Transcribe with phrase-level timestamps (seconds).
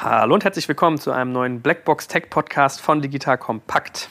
[0.00, 4.08] Hallo und herzlich willkommen zu einem neuen Blackbox Tech Podcast von Digital Kompakt.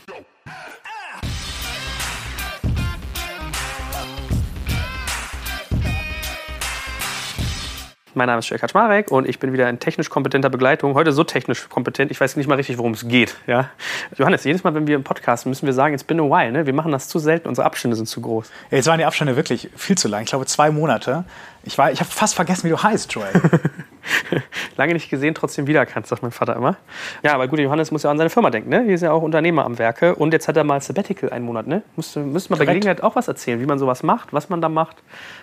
[8.14, 10.94] Mein Name ist Jörg Kaczmarek und ich bin wieder in technisch kompetenter Begleitung.
[10.94, 13.38] Heute so technisch kompetent, ich weiß nicht mal richtig, worum es geht.
[13.48, 13.70] Ja?
[14.18, 16.52] Johannes, jedes Mal, wenn wir im Podcast müssen wir sagen, it's been a while.
[16.52, 16.66] Ne?
[16.66, 18.52] Wir machen das zu selten, unsere Abstände sind zu groß.
[18.72, 20.24] Jetzt waren die Abstände wirklich viel zu lang.
[20.24, 21.24] Ich glaube, zwei Monate.
[21.64, 23.32] Ich, ich habe fast vergessen, wie du heißt, Joel.
[24.78, 26.78] Lange nicht gesehen, trotzdem wiedererkannt, sagt mein Vater immer.
[27.24, 28.70] Ja, aber gut, Johannes muss ja an seine Firma denken.
[28.70, 28.84] Ne?
[28.84, 30.16] Hier ist ja auch Unternehmer am Werke.
[30.16, 31.68] Und jetzt hat er mal Sabbatical einen Monat.
[31.68, 31.82] Ne?
[31.96, 34.70] Müsste, müsste man bei Gelegenheit auch was erzählen, wie man sowas macht, was man da
[34.70, 34.98] macht.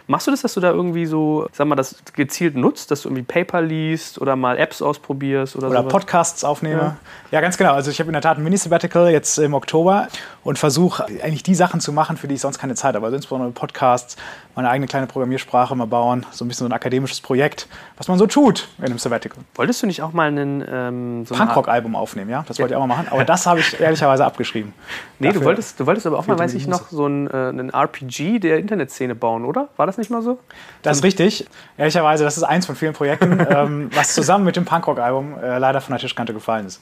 [0.06, 3.08] Machst du das, dass du da irgendwie so, sag mal, das gezielt nutzt, dass du
[3.08, 5.92] irgendwie Paper liest oder mal Apps ausprobierst oder, oder sowas?
[5.92, 6.80] Podcasts aufnehme?
[6.80, 6.96] Ja.
[7.30, 7.72] ja, ganz genau.
[7.72, 10.08] Also ich habe in der Tat ein Mini-Sabbatical jetzt im Oktober
[10.42, 13.06] und versuche eigentlich die Sachen zu machen, für die ich sonst keine Zeit habe.
[13.06, 14.16] Also insbesondere Podcasts,
[14.54, 18.18] meine eigene kleine Programmiersprache mal bauen, so ein bisschen so ein akademisches Projekt, was man
[18.18, 19.38] so tut in einem Sabbatical.
[19.54, 22.44] Wolltest du nicht auch mal einen ähm, so Punkrock-Album aufnehmen, ja?
[22.46, 24.72] Das wollte ich auch mal machen, aber das habe ich ehrlicherweise abgeschrieben.
[25.18, 27.70] Nee, du wolltest, du wolltest aber auch mal, weiß ich noch, so ein, äh, einen
[27.70, 29.68] RPG der Internetszene bauen, oder?
[29.76, 30.38] War das nicht mal so?
[30.82, 31.46] Das ist richtig.
[31.76, 35.80] Ehrlicherweise, das ist eins von vielen Projekten, ähm, was zusammen mit dem Punkrock-Album äh, leider
[35.80, 36.80] von der Tischkante gefallen ist.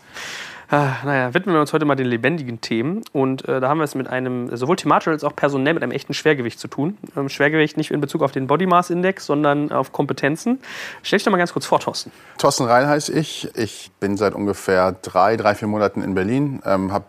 [0.73, 3.03] Ah, naja, widmen wir uns heute mal den lebendigen Themen.
[3.13, 5.93] Und äh, da haben wir es mit einem, sowohl thematisch als auch personell, mit einem
[5.93, 6.97] echten Schwergewicht zu tun.
[7.15, 10.61] Ähm, Schwergewicht nicht in Bezug auf den Body Mass Index, sondern auf Kompetenzen.
[11.03, 12.11] Stell dich doch mal ganz kurz vor, Thorsten.
[12.39, 13.51] Thorsten Rhein heiße ich.
[13.55, 16.63] Ich bin seit ungefähr drei, drei, vier Monaten in Berlin.
[16.65, 17.05] Ähm, habe,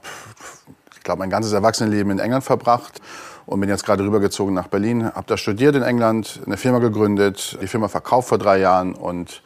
[0.98, 3.00] ich glaube, mein ganzes Erwachsenenleben in England verbracht
[3.46, 5.06] und bin jetzt gerade rübergezogen nach Berlin.
[5.06, 9.42] Habe da studiert in England, eine Firma gegründet, die Firma verkauft vor drei Jahren und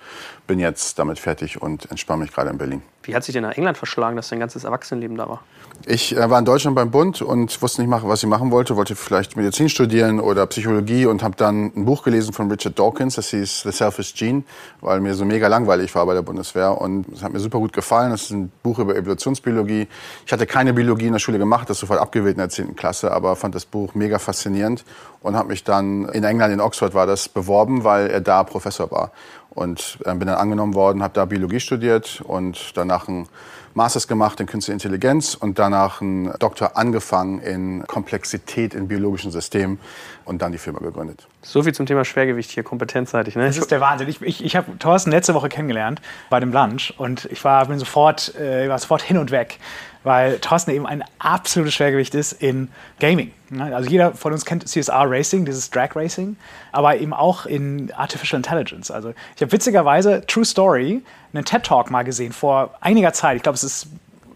[0.48, 2.82] bin jetzt damit fertig und entspanne mich gerade in Berlin.
[3.04, 5.42] Wie hat sich denn nach England verschlagen, dass dein ganzes Erwachsenenleben da war?
[5.86, 8.76] Ich äh, war in Deutschland beim Bund und wusste nicht, was ich machen wollte.
[8.76, 13.16] Wollte vielleicht Medizin studieren oder Psychologie und habe dann ein Buch gelesen von Richard Dawkins,
[13.16, 14.44] das hieß The Selfish Gene,
[14.82, 16.82] weil mir so mega langweilig war bei der Bundeswehr.
[16.82, 18.12] Und es hat mir super gut gefallen.
[18.12, 19.88] Das ist ein Buch über Evolutionsbiologie.
[20.26, 22.76] Ich hatte keine Biologie in der Schule gemacht, das sofort abgewählt in der 10.
[22.76, 24.84] Klasse, aber fand das Buch mega faszinierend
[25.22, 28.92] und habe mich dann in England, in Oxford war das, beworben, weil er da Professor
[28.92, 29.12] war.
[29.50, 33.28] Und äh, bin dann angenommen worden, habe da Biologie studiert und danach ein
[33.78, 39.80] Masters gemacht in Künstliche Intelligenz und danach einen Doktor angefangen in Komplexität in biologischen Systemen
[40.26, 41.28] und dann die Firma gegründet.
[41.44, 43.36] So viel zum Thema Schwergewicht hier, kompetenzseitig.
[43.36, 43.46] Ne?
[43.46, 44.10] Das ist der Wahnsinn.
[44.10, 47.78] Ich, ich, ich habe Thorsten letzte Woche kennengelernt bei dem Lunch und ich war, bin
[47.78, 49.60] sofort, äh, war sofort hin und weg,
[50.08, 52.70] weil Thorsten eben ein absolutes Schwergewicht ist in
[53.00, 53.34] Gaming.
[53.50, 53.76] Ne?
[53.76, 56.38] Also jeder von uns kennt CSR Racing, dieses Drag Racing,
[56.72, 58.90] aber eben auch in Artificial Intelligence.
[58.90, 61.02] Also ich habe witzigerweise, True Story,
[61.34, 63.36] einen TED Talk mal gesehen vor einiger Zeit.
[63.36, 63.88] Ich glaube, es ist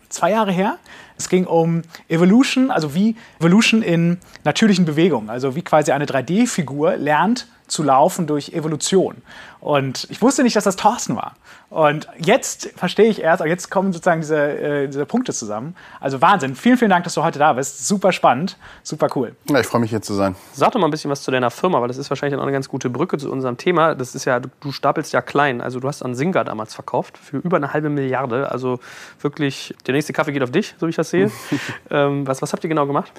[0.09, 0.77] zwei Jahre her.
[1.17, 6.97] Es ging um Evolution, also wie Evolution in natürlichen Bewegungen, also wie quasi eine 3D-Figur
[6.97, 9.21] lernt zu laufen durch Evolution.
[9.61, 11.33] Und ich wusste nicht, dass das Thorsten war.
[11.69, 15.75] Und jetzt verstehe ich erst, jetzt kommen sozusagen diese, äh, diese Punkte zusammen.
[16.01, 16.55] Also Wahnsinn.
[16.55, 17.87] Vielen, vielen Dank, dass du heute da bist.
[17.87, 19.35] Super spannend, super cool.
[19.49, 20.35] Ja, ich freue mich hier zu sein.
[20.51, 22.51] Sag doch mal ein bisschen was zu deiner Firma, weil das ist wahrscheinlich auch eine
[22.51, 23.95] ganz gute Brücke zu unserem Thema.
[23.95, 25.61] Das ist ja, du, du stapelst ja klein.
[25.61, 28.51] Also du hast an Singa damals verkauft für über eine halbe Milliarde.
[28.51, 28.79] Also
[29.21, 31.31] wirklich, der nächste Kaffee geht auf dich, so wie ich das sehe.
[31.89, 33.11] ähm, was, was habt ihr genau gemacht?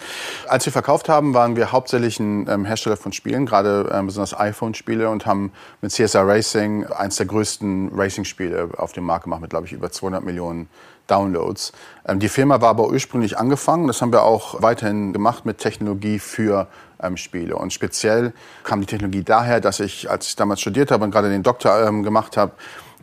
[0.47, 4.39] Als wir verkauft haben, waren wir hauptsächlich ein ähm, Hersteller von Spielen, gerade ähm, besonders
[4.39, 9.51] iPhone-Spiele und haben mit CSR Racing eins der größten Racing-Spiele auf dem Markt gemacht mit,
[9.51, 10.69] glaube ich, über 200 Millionen
[11.07, 11.73] Downloads.
[12.07, 16.19] Ähm, die Firma war aber ursprünglich angefangen, das haben wir auch weiterhin gemacht mit Technologie
[16.19, 16.69] für
[17.03, 17.57] ähm, Spiele.
[17.57, 18.33] Und speziell
[18.65, 21.87] kam die Technologie daher, dass ich, als ich damals studiert habe und gerade den Doktor
[21.87, 22.53] ähm, gemacht habe,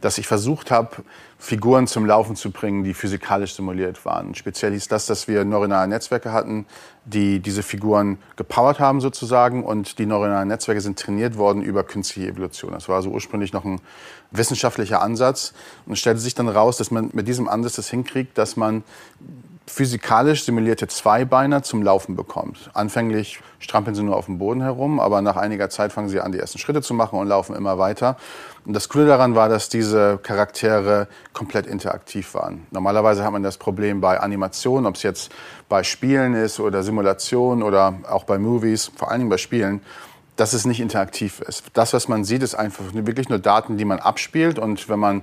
[0.01, 0.97] dass ich versucht habe,
[1.37, 4.35] Figuren zum Laufen zu bringen, die physikalisch simuliert waren.
[4.35, 6.65] Speziell hieß das, dass wir neuronale Netzwerke hatten,
[7.05, 12.27] die diese Figuren gepowert haben sozusagen und die neuronalen Netzwerke sind trainiert worden über künstliche
[12.27, 12.71] Evolution.
[12.71, 13.79] Das war also ursprünglich noch ein
[14.31, 15.53] wissenschaftlicher Ansatz
[15.85, 18.83] und es stellte sich dann raus, dass man mit diesem Ansatz das hinkriegt, dass man
[19.69, 22.71] physikalisch simulierte Zweibeiner zum Laufen bekommt.
[22.73, 26.31] Anfänglich strampeln sie nur auf dem Boden herum, aber nach einiger Zeit fangen sie an,
[26.31, 28.17] die ersten Schritte zu machen und laufen immer weiter.
[28.65, 32.65] Und das Coole daran war, dass diese Charaktere komplett interaktiv waren.
[32.71, 35.31] Normalerweise hat man das Problem bei Animationen, ob es jetzt
[35.69, 39.81] bei Spielen ist oder Simulationen oder auch bei Movies, vor allen Dingen bei Spielen,
[40.35, 41.65] dass es nicht interaktiv ist.
[41.73, 44.57] Das, was man sieht, ist einfach wirklich nur Daten, die man abspielt.
[44.57, 45.21] Und wenn man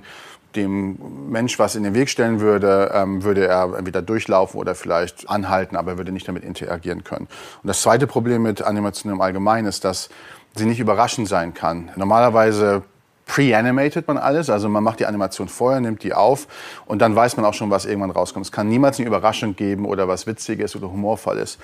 [0.55, 0.97] dem
[1.29, 5.75] Mensch was in den Weg stellen würde, ähm, würde er entweder durchlaufen oder vielleicht anhalten,
[5.75, 7.27] aber er würde nicht damit interagieren können.
[7.61, 10.09] Und das zweite Problem mit Animation im Allgemeinen ist, dass
[10.55, 11.91] sie nicht überraschend sein kann.
[11.95, 12.83] Normalerweise
[13.27, 16.47] pre-animated man alles, also man macht die Animation vorher, nimmt die auf
[16.85, 18.45] und dann weiß man auch schon, was irgendwann rauskommt.
[18.45, 21.59] Es kann niemals eine Überraschung geben oder was Witziges oder humorvoll ist.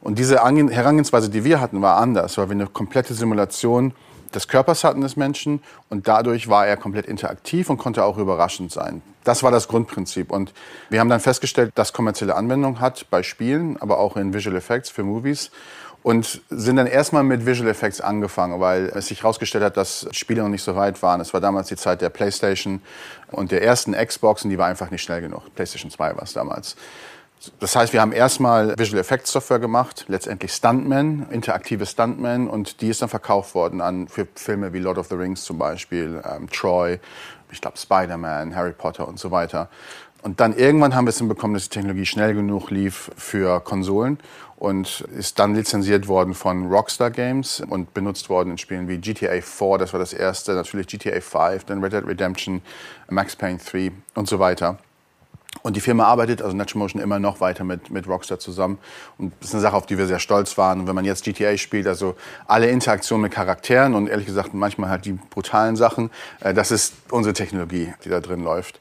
[0.00, 3.94] Und diese Herangehensweise, die wir hatten, war anders, weil wir eine komplette Simulation
[4.34, 8.72] des Körpers hatten des Menschen und dadurch war er komplett interaktiv und konnte auch überraschend
[8.72, 9.02] sein.
[9.24, 10.52] Das war das Grundprinzip und
[10.90, 14.90] wir haben dann festgestellt, dass kommerzielle Anwendung hat bei Spielen, aber auch in Visual Effects
[14.90, 15.50] für Movies
[16.04, 20.42] und sind dann erstmal mit Visual Effects angefangen, weil es sich herausgestellt hat, dass Spiele
[20.42, 21.20] noch nicht so weit waren.
[21.22, 22.82] Es war damals die Zeit der PlayStation
[23.30, 25.42] und der ersten Xbox und die war einfach nicht schnell genug.
[25.54, 26.76] PlayStation 2 war es damals.
[27.60, 32.88] Das heißt, wir haben erstmal Visual Effects Software gemacht, letztendlich Stuntman, interaktive Stuntman und die
[32.88, 36.48] ist dann verkauft worden an für Filme wie Lord of the Rings zum Beispiel, ähm,
[36.50, 36.98] Troy,
[37.50, 39.68] ich glaube Spider-Man, Harry Potter und so weiter.
[40.22, 44.18] Und dann irgendwann haben wir es hinbekommen, dass die Technologie schnell genug lief für Konsolen
[44.56, 49.42] und ist dann lizenziert worden von Rockstar Games und benutzt worden in Spielen wie GTA
[49.42, 52.62] 4, das war das erste, natürlich GTA 5, dann Red Dead Redemption,
[53.10, 54.78] Max Payne 3 und so weiter.
[55.66, 58.76] Und die Firma arbeitet, also Motion, immer noch weiter mit, mit Rockstar zusammen.
[59.16, 60.80] Und das ist eine Sache, auf die wir sehr stolz waren.
[60.80, 62.16] Und wenn man jetzt GTA spielt, also
[62.46, 66.92] alle Interaktionen mit Charakteren und ehrlich gesagt manchmal halt die brutalen Sachen, äh, das ist
[67.10, 68.78] unsere Technologie, die da drin läuft.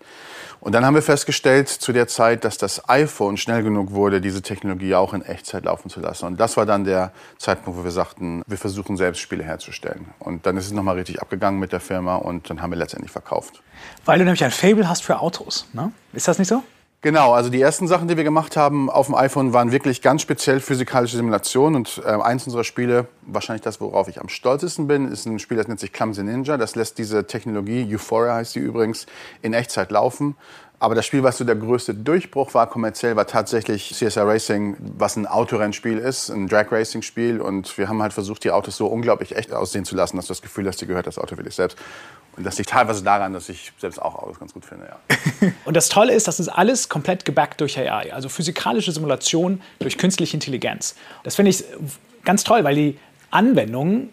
[0.60, 4.42] Und dann haben wir festgestellt zu der Zeit, dass das iPhone schnell genug wurde, diese
[4.42, 6.26] Technologie auch in Echtzeit laufen zu lassen.
[6.26, 10.08] Und das war dann der Zeitpunkt, wo wir sagten, wir versuchen selbst Spiele herzustellen.
[10.20, 13.12] Und dann ist es nochmal richtig abgegangen mit der Firma und dann haben wir letztendlich
[13.12, 13.62] verkauft.
[14.04, 15.94] Weil du nämlich ein Fable hast für Autos, ne?
[16.12, 16.64] Ist das nicht so?
[17.04, 20.22] Genau, also die ersten Sachen, die wir gemacht haben auf dem iPhone, waren wirklich ganz
[20.22, 21.76] speziell physikalische Simulationen.
[21.76, 25.58] Und äh, eins unserer Spiele, wahrscheinlich das, worauf ich am stolzesten bin, ist ein Spiel,
[25.58, 26.56] das nennt sich Clumsy Ninja.
[26.56, 29.06] Das lässt diese Technologie, Euphoria heißt sie übrigens,
[29.42, 30.38] in Echtzeit laufen.
[30.84, 35.16] Aber das Spiel, was so der größte Durchbruch war kommerziell, war tatsächlich CSR Racing, was
[35.16, 37.40] ein Autorennspiel ist, ein Drag Racing Spiel.
[37.40, 40.32] Und wir haben halt versucht, die Autos so unglaublich echt aussehen zu lassen, dass du
[40.32, 41.78] das Gefühl hast, dir gehört das Auto wirklich selbst.
[42.36, 44.90] Und das liegt teilweise daran, dass ich selbst auch Autos ganz gut finde.
[44.90, 45.52] Ja.
[45.64, 49.98] und das Tolle ist, das ist alles komplett gebackt durch AI, also physikalische Simulation durch
[49.98, 50.96] künstliche Intelligenz.
[51.24, 51.64] Das finde ich
[52.26, 53.00] ganz toll, weil die
[53.32, 54.10] Anwendungen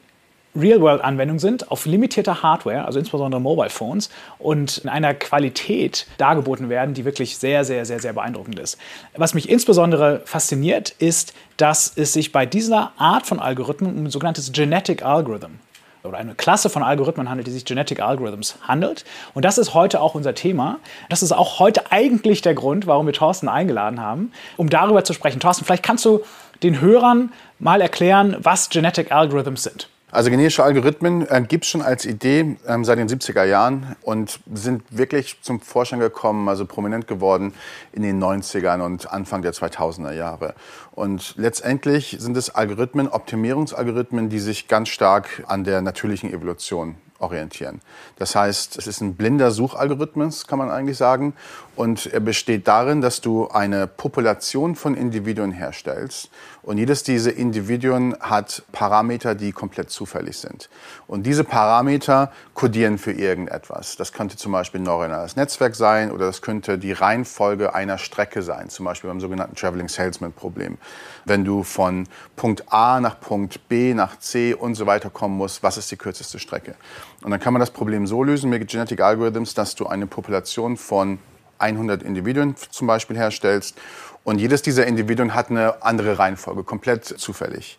[0.56, 6.94] Real-World-Anwendungen sind auf limitierter Hardware, also insbesondere Mobile Phones, und in einer Qualität dargeboten werden,
[6.94, 8.76] die wirklich sehr, sehr, sehr, sehr beeindruckend ist.
[9.16, 14.10] Was mich insbesondere fasziniert, ist, dass es sich bei dieser Art von Algorithmen um ein
[14.10, 15.60] sogenanntes Genetic Algorithm
[16.02, 19.04] oder eine Klasse von Algorithmen handelt, die sich Genetic Algorithms handelt.
[19.34, 20.78] Und das ist heute auch unser Thema.
[21.08, 25.12] Das ist auch heute eigentlich der Grund, warum wir Thorsten eingeladen haben, um darüber zu
[25.12, 25.40] sprechen.
[25.40, 26.22] Thorsten, vielleicht kannst du
[26.62, 29.88] den Hörern mal erklären, was Genetic Algorithms sind.
[30.12, 34.40] Also genetische Algorithmen äh, gibt es schon als Idee ähm, seit den 70er Jahren und
[34.52, 37.54] sind wirklich zum Vorschein gekommen, also prominent geworden
[37.92, 40.54] in den 90ern und Anfang der 2000er Jahre.
[40.92, 47.80] Und letztendlich sind es Algorithmen, Optimierungsalgorithmen, die sich ganz stark an der natürlichen Evolution orientieren.
[48.16, 51.34] Das heißt, es ist ein blinder Suchalgorithmus, kann man eigentlich sagen.
[51.80, 56.28] Und er besteht darin, dass du eine Population von Individuen herstellst.
[56.60, 60.68] Und jedes dieser Individuen hat Parameter, die komplett zufällig sind.
[61.06, 63.96] Und diese Parameter kodieren für irgendetwas.
[63.96, 68.42] Das könnte zum Beispiel ein neuronales Netzwerk sein oder das könnte die Reihenfolge einer Strecke
[68.42, 70.76] sein, zum Beispiel beim sogenannten Traveling Salesman Problem.
[71.24, 72.06] Wenn du von
[72.36, 75.96] Punkt A nach Punkt B nach C und so weiter kommen musst, was ist die
[75.96, 76.74] kürzeste Strecke?
[77.22, 80.76] Und dann kann man das Problem so lösen mit Genetic Algorithms, dass du eine Population
[80.76, 81.18] von
[81.60, 83.76] 100 Individuen zum Beispiel herstellst
[84.24, 87.78] und jedes dieser Individuen hat eine andere Reihenfolge, komplett zufällig.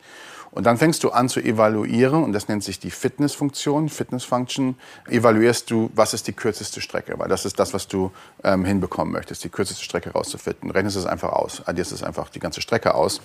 [0.51, 4.75] Und dann fängst du an zu evaluieren, und das nennt sich die Fitnessfunktion, Fitness-Function.
[5.07, 8.12] Evaluierst du, was ist die kürzeste Strecke, weil das ist das, was du
[8.44, 10.69] ähm, hinbekommen möchtest, die kürzeste Strecke rauszufinden.
[10.69, 13.21] Rechnest es einfach aus, addierst es einfach die ganze Strecke aus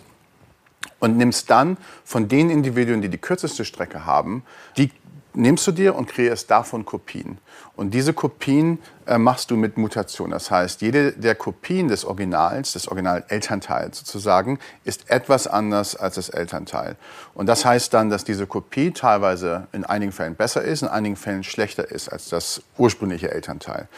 [1.01, 4.45] und nimmst dann von den Individuen, die die kürzeste Strecke haben,
[4.77, 4.93] die
[5.37, 7.39] nimmst du dir und kreierst davon Kopien.
[7.77, 10.31] Und diese Kopien äh, machst du mit Mutation.
[10.31, 16.31] Das heißt, jede der Kopien des Originals, des Original-Elternteils sozusagen, ist etwas anders als das
[16.31, 16.97] Elternteil.
[17.35, 21.17] Und das heißt dann, dass diese Kopie teilweise in einigen Fällen besser ist, in einigen
[21.17, 23.89] Fällen schlechter ist als das ursprüngliche Elternteil.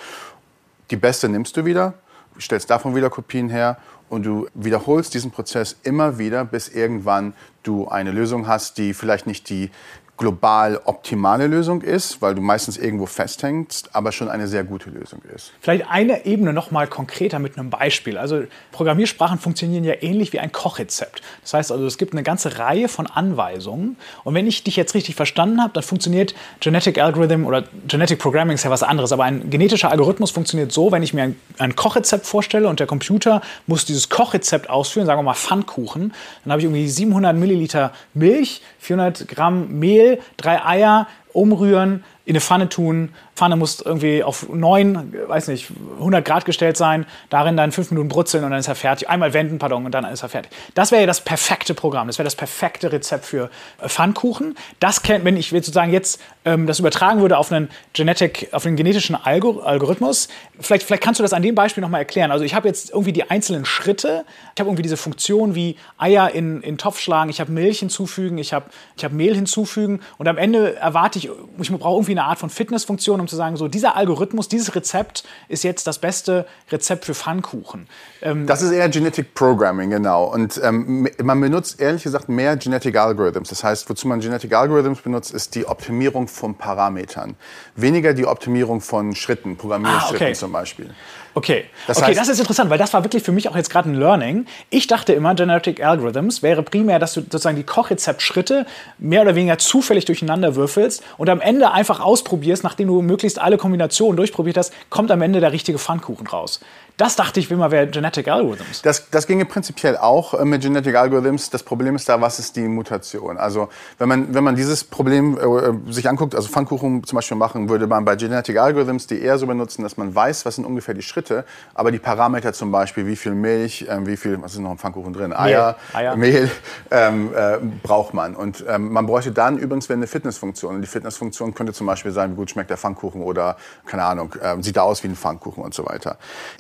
[0.91, 1.95] Die beste nimmst du wieder,
[2.41, 3.77] stellst davon wieder Kopien her
[4.09, 9.27] und du wiederholst diesen Prozess immer wieder, bis irgendwann du eine Lösung hast, die vielleicht
[9.27, 9.71] nicht die
[10.19, 15.23] global optimale Lösung ist, weil du meistens irgendwo festhängst, aber schon eine sehr gute Lösung
[15.35, 15.53] ist.
[15.61, 18.19] Vielleicht eine Ebene noch mal konkreter mit einem Beispiel.
[18.19, 21.23] Also Programmiersprachen funktionieren ja ähnlich wie ein Kochrezept.
[21.43, 24.95] Das heißt also, es gibt eine ganze Reihe von Anweisungen und wenn ich dich jetzt
[24.95, 29.25] richtig verstanden habe, dann funktioniert Genetic Algorithm oder Genetic Programming ist ja was anderes, aber
[29.25, 33.41] ein genetischer Algorithmus funktioniert so, wenn ich mir ein, ein Kochrezept vorstelle und der Computer
[33.67, 38.63] muss dieses Kochrezept ausführen, sagen wir mal Pfannkuchen, dann habe ich irgendwie 700 Milliliter Milch,
[38.81, 45.15] 400 Gramm Mehl, drei Eier, umrühren, in eine Pfanne tun, Pfanne muss irgendwie auf 9,
[45.29, 48.75] weiß nicht, 100 Grad gestellt sein, darin dann fünf Minuten brutzeln und dann ist er
[48.75, 49.09] fertig.
[49.09, 50.51] Einmal wenden, pardon, und dann ist er fertig.
[50.75, 53.49] Das wäre ja das perfekte Programm, das wäre das perfekte Rezept für
[53.81, 54.57] äh, Pfannkuchen.
[54.81, 58.75] Das kennt, wenn ich sozusagen jetzt ähm, das übertragen würde auf einen, Genetic, auf einen
[58.75, 60.29] genetischen Algor Algorithmus,
[60.59, 62.33] vielleicht, vielleicht kannst du das an dem Beispiel nochmal erklären.
[62.33, 64.25] Also ich habe jetzt irgendwie die einzelnen Schritte,
[64.57, 68.39] ich habe irgendwie diese Funktion wie Eier in, in Topf schlagen, ich habe Milch hinzufügen,
[68.39, 68.67] ich habe
[68.97, 71.31] ich hab Mehl hinzufügen und am Ende erwarte ich,
[71.61, 75.25] ich brauche irgendwie eine Art von Fitnessfunktion, um zu sagen, so dieser Algorithmus, dieses Rezept
[75.49, 77.87] ist jetzt das beste Rezept für Pfannkuchen.
[78.23, 80.25] Ähm das ist eher Genetic Programming, genau.
[80.25, 83.49] Und ähm, man benutzt ehrlich gesagt mehr Genetic Algorithms.
[83.51, 87.37] Das heißt, wozu man Genetic Algorithms benutzt, ist die Optimierung von Parametern.
[87.77, 90.35] Weniger die Optimierung von Schritten, Programmierschritten ah, okay.
[90.35, 90.91] zum Beispiel.
[91.35, 93.89] Okay, das, okay, das ist interessant, weil das war wirklich für mich auch jetzt gerade
[93.91, 94.47] ein Learning.
[94.71, 98.67] Ich dachte immer, Genetic Algorithms wäre primär, dass du sozusagen die Kochrezeptschritte
[98.99, 103.59] mehr oder weniger zufällig durcheinander würfelst und am Ende einfach ausprobierst, nachdem du möglichst alle
[103.59, 106.61] Kombinationen durchprobiert hast, kommt am Ende der richtige Pfannkuchen raus.
[106.99, 108.83] Das dachte ich immer wäre Genetic Algorithms.
[108.83, 111.49] Das, das ginge prinzipiell auch äh, mit Genetic Algorithms.
[111.49, 113.39] Das Problem ist da, was ist die Mutation?
[113.39, 117.69] Also wenn man, wenn man dieses Problem äh, sich anguckt, also Pfannkuchen zum Beispiel machen,
[117.69, 120.93] würde man bei Genetic Algorithms die eher so benutzen, dass man weiß, was sind ungefähr
[120.93, 124.59] die Schritte, aber die Parameter zum Beispiel, wie viel Milch, äh, wie viel, was ist
[124.59, 125.33] noch im Pfannkuchen drin?
[125.33, 126.17] Eier, Mehl, Eier.
[126.17, 126.51] Mehl
[126.91, 128.35] ähm, äh, braucht man.
[128.35, 130.75] Und ähm, man bräuchte dann übrigens eine Fitnessfunktion.
[130.75, 134.35] Und die Fitnessfunktion könnte zum Beispiel sein, wie gut schmeckt der Pfannkuchen oder, keine Ahnung,
[134.43, 136.19] äh, sieht er aus wie ein Pfannkuchen und so weiter.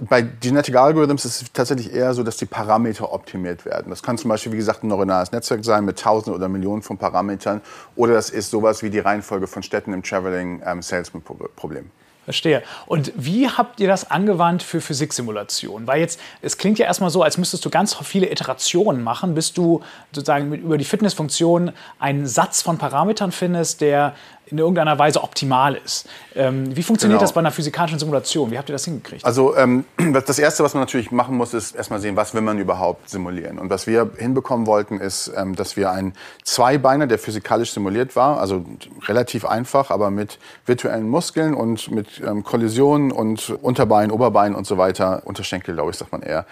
[0.09, 3.91] Bei Genetic Algorithms ist tatsächlich eher so, dass die Parameter optimiert werden.
[3.91, 6.99] Das kann zum Beispiel, wie gesagt, ein neuronales Netzwerk sein mit Tausenden oder Millionen von
[6.99, 7.61] Parametern.
[7.97, 11.91] Oder das ist sowas wie die Reihenfolge von Städten im Traveling ähm, Salesman Problem.
[12.29, 12.63] Verstehe.
[12.85, 15.87] Und wie habt ihr das angewandt für Physiksimulationen?
[15.87, 19.55] Weil jetzt, es klingt ja erstmal so, als müsstest du ganz viele Iterationen machen, bis
[19.55, 19.81] du
[20.13, 24.15] sozusagen mit, über die Fitnessfunktion einen Satz von Parametern findest, der
[24.51, 26.09] in irgendeiner Weise optimal ist.
[26.35, 27.25] Ähm, wie funktioniert genau.
[27.25, 28.51] das bei einer physikalischen Simulation?
[28.51, 29.25] Wie habt ihr das hingekriegt?
[29.25, 32.59] Also ähm, das Erste, was man natürlich machen muss, ist erstmal sehen, was will man
[32.59, 33.59] überhaupt simulieren.
[33.59, 36.15] Und was wir hinbekommen wollten, ist, ähm, dass wir einen
[36.45, 38.65] Zweibeiner, der physikalisch simuliert war, also
[39.07, 44.79] relativ einfach, aber mit virtuellen Muskeln und mit ähm, Kollisionen und Unterbein, Oberbein und so
[44.79, 46.47] weiter, Unterschenkel, glaube ich, sagt man eher,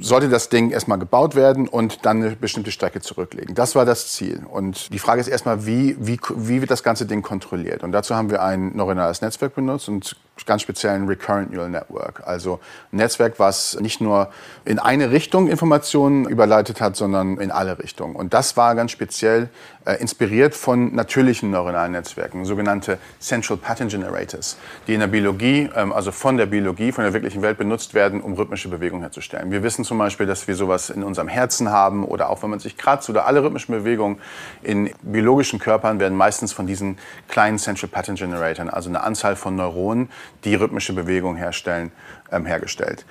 [0.00, 3.54] sollte das Ding erstmal gebaut werden und dann eine bestimmte Strecke zurücklegen.
[3.54, 4.42] Das war das Ziel.
[4.50, 7.82] Und die Frage ist erstmal, wie, wie, wie wird das ganze Ding kontrolliert.
[7.82, 10.14] Und dazu haben wir ein neuronales Netzwerk benutzt und
[10.46, 12.22] ganz speziell ein Recurrent Neural Network.
[12.26, 12.60] Also
[12.92, 14.30] ein Netzwerk, was nicht nur
[14.64, 18.14] in eine Richtung Informationen überleitet hat, sondern in alle Richtungen.
[18.14, 19.48] Und das war ganz speziell
[19.92, 26.10] inspiriert von natürlichen neuronalen Netzwerken, sogenannte Central Pattern Generators, die in der Biologie, ähm, also
[26.10, 29.50] von der Biologie, von der wirklichen Welt benutzt werden, um rhythmische Bewegungen herzustellen.
[29.50, 32.60] Wir wissen zum Beispiel, dass wir sowas in unserem Herzen haben oder auch wenn man
[32.60, 34.18] sich kratzt oder alle rhythmischen Bewegungen
[34.62, 36.96] in biologischen Körpern werden meistens von diesen
[37.28, 40.08] kleinen Central Pattern Generatoren, also eine Anzahl von Neuronen,
[40.44, 41.92] die rhythmische Bewegungen herstellen,
[42.34, 43.04] ähm, hergestellt.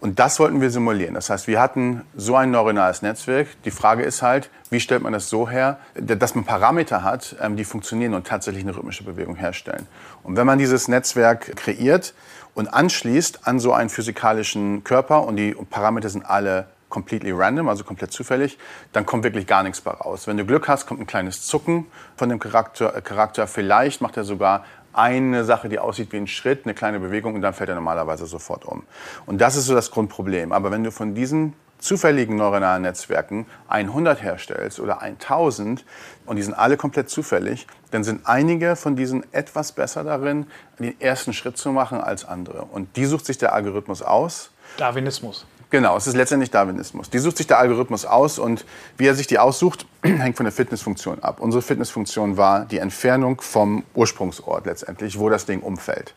[0.00, 1.14] Und das wollten wir simulieren.
[1.14, 3.48] Das heißt, wir hatten so ein neuronales Netzwerk.
[3.64, 7.56] Die Frage ist halt, wie stellt man das so her, dass man Parameter hat, ähm,
[7.56, 9.86] die funktionieren und tatsächlich eine rhythmische Bewegung herstellen.
[10.22, 12.12] Und wenn man dieses Netzwerk kreiert
[12.54, 17.82] und anschließt an so einen physikalischen Körper und die Parameter sind alle completely random, also
[17.82, 18.56] komplett zufällig,
[18.92, 20.26] dann kommt wirklich gar nichts bei raus.
[20.26, 22.94] Wenn du Glück hast, kommt ein kleines Zucken von dem Charakter.
[22.94, 23.46] Äh, Charakter.
[23.46, 24.64] Vielleicht macht er sogar
[24.94, 28.26] eine Sache, die aussieht wie ein Schritt, eine kleine Bewegung und dann fällt er normalerweise
[28.26, 28.84] sofort um.
[29.26, 30.52] Und das ist so das Grundproblem.
[30.52, 35.84] Aber wenn du von diesen zufälligen neuronalen Netzwerken 100 herstellst oder 1000
[36.24, 40.46] und die sind alle komplett zufällig, dann sind einige von diesen etwas besser darin,
[40.78, 42.62] den ersten Schritt zu machen als andere.
[42.62, 44.50] Und die sucht sich der Algorithmus aus.
[44.78, 45.46] Darwinismus.
[45.74, 47.10] Genau, es ist letztendlich Darwinismus.
[47.10, 48.64] Die sucht sich der Algorithmus aus und
[48.96, 51.40] wie er sich die aussucht, hängt von der Fitnessfunktion ab.
[51.40, 56.14] Unsere Fitnessfunktion war die Entfernung vom Ursprungsort letztendlich, wo das Ding umfällt.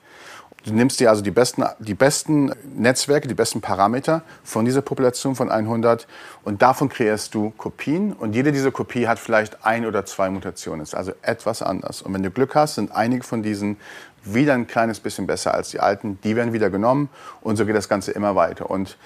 [0.64, 5.36] Du nimmst dir also die besten, die besten Netzwerke, die besten Parameter von dieser Population
[5.36, 6.06] von 100
[6.44, 10.82] und davon kreierst du Kopien und jede dieser Kopie hat vielleicht ein oder zwei Mutationen,
[10.82, 12.04] ist also etwas anders.
[12.04, 13.78] Und wenn du Glück hast, sind einige von diesen
[14.24, 17.10] wieder ein kleines bisschen besser als die alten, die werden wieder genommen
[17.42, 18.70] und so geht das Ganze immer weiter.
[18.70, 18.98] Und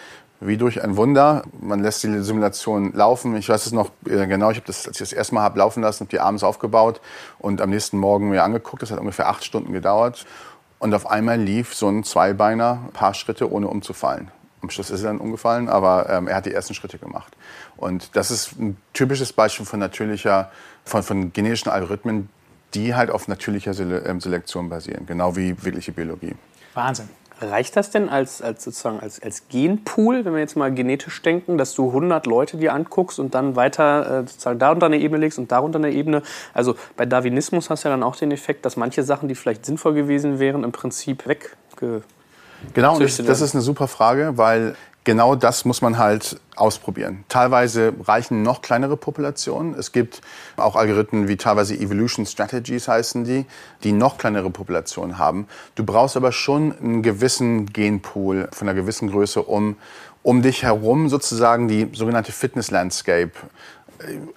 [0.41, 1.43] wie durch ein Wunder.
[1.61, 3.35] Man lässt die Simulation laufen.
[3.37, 5.59] Ich weiß es noch äh, genau, ich habe das, als ich das erste Mal habe
[5.59, 6.99] laufen lassen, habe die abends aufgebaut
[7.39, 8.81] und am nächsten Morgen mir angeguckt.
[8.81, 10.25] Das hat ungefähr acht Stunden gedauert.
[10.79, 14.31] Und auf einmal lief so ein Zweibeiner ein paar Schritte, ohne umzufallen.
[14.63, 17.35] Am Schluss ist er dann umgefallen, aber ähm, er hat die ersten Schritte gemacht.
[17.77, 20.51] Und das ist ein typisches Beispiel von natürlicher,
[20.83, 22.29] von, von genetischen Algorithmen,
[22.73, 26.35] die halt auf natürlicher ähm, Selektion basieren, genau wie wirkliche Biologie.
[26.73, 27.09] Wahnsinn.
[27.41, 31.57] Reicht das denn als, als, sozusagen als, als Genpool, wenn wir jetzt mal genetisch denken,
[31.57, 35.39] dass du 100 Leute dir anguckst und dann weiter äh, sozusagen darunter eine Ebene legst
[35.39, 36.21] und darunter eine Ebene?
[36.53, 39.65] Also bei Darwinismus hast du ja dann auch den Effekt, dass manche Sachen, die vielleicht
[39.65, 42.03] sinnvoll gewesen wären, im Prinzip wegge
[42.75, 47.23] Genau, und das, das ist eine super Frage, weil genau das muss man halt ausprobieren.
[47.27, 49.73] Teilweise reichen noch kleinere Populationen.
[49.73, 50.21] Es gibt
[50.57, 53.45] auch Algorithmen wie teilweise Evolution Strategies heißen die,
[53.83, 55.47] die noch kleinere Populationen haben.
[55.75, 59.77] Du brauchst aber schon einen gewissen Genpool von einer gewissen Größe, um,
[60.23, 63.31] um dich herum sozusagen die sogenannte Fitness Landscape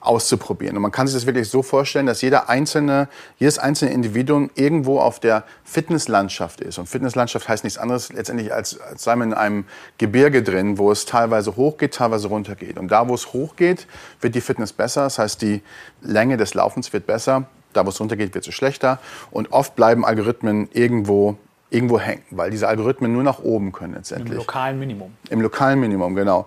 [0.00, 0.76] auszuprobieren.
[0.76, 5.00] Und man kann sich das wirklich so vorstellen, dass jeder einzelne, jedes einzelne Individuum irgendwo
[5.00, 6.78] auf der Fitnesslandschaft ist.
[6.78, 9.64] Und Fitnesslandschaft heißt nichts anderes letztendlich, als, als sei man in einem
[9.98, 12.78] Gebirge drin, wo es teilweise hochgeht, teilweise runtergeht.
[12.78, 13.86] Und da, wo es hochgeht,
[14.20, 15.04] wird die Fitness besser.
[15.04, 15.62] Das heißt, die
[16.02, 17.46] Länge des Laufens wird besser.
[17.72, 19.00] Da, wo es runtergeht, wird es schlechter.
[19.30, 21.36] Und oft bleiben Algorithmen irgendwo
[21.70, 24.34] irgendwo hängen, weil diese Algorithmen nur nach oben können letztendlich.
[24.34, 25.12] Im lokalen Minimum.
[25.28, 26.46] Im lokalen Minimum, genau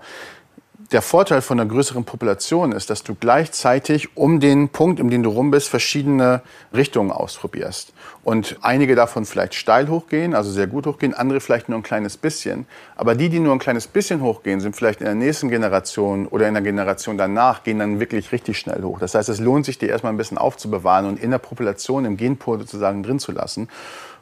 [0.91, 5.21] der Vorteil von einer größeren Population ist, dass du gleichzeitig um den Punkt, um den
[5.21, 6.41] du rum bist, verschiedene
[6.73, 7.91] Richtungen ausprobierst.
[8.23, 12.15] Und einige davon vielleicht steil hochgehen, also sehr gut hochgehen, andere vielleicht nur ein kleines
[12.15, 12.65] bisschen.
[12.95, 16.47] Aber die, die nur ein kleines bisschen hochgehen, sind vielleicht in der nächsten Generation oder
[16.47, 18.99] in der Generation danach, gehen dann wirklich richtig schnell hoch.
[18.99, 22.15] Das heißt, es lohnt sich, die erstmal ein bisschen aufzubewahren und in der Population, im
[22.15, 23.67] Genpool sozusagen drin zu lassen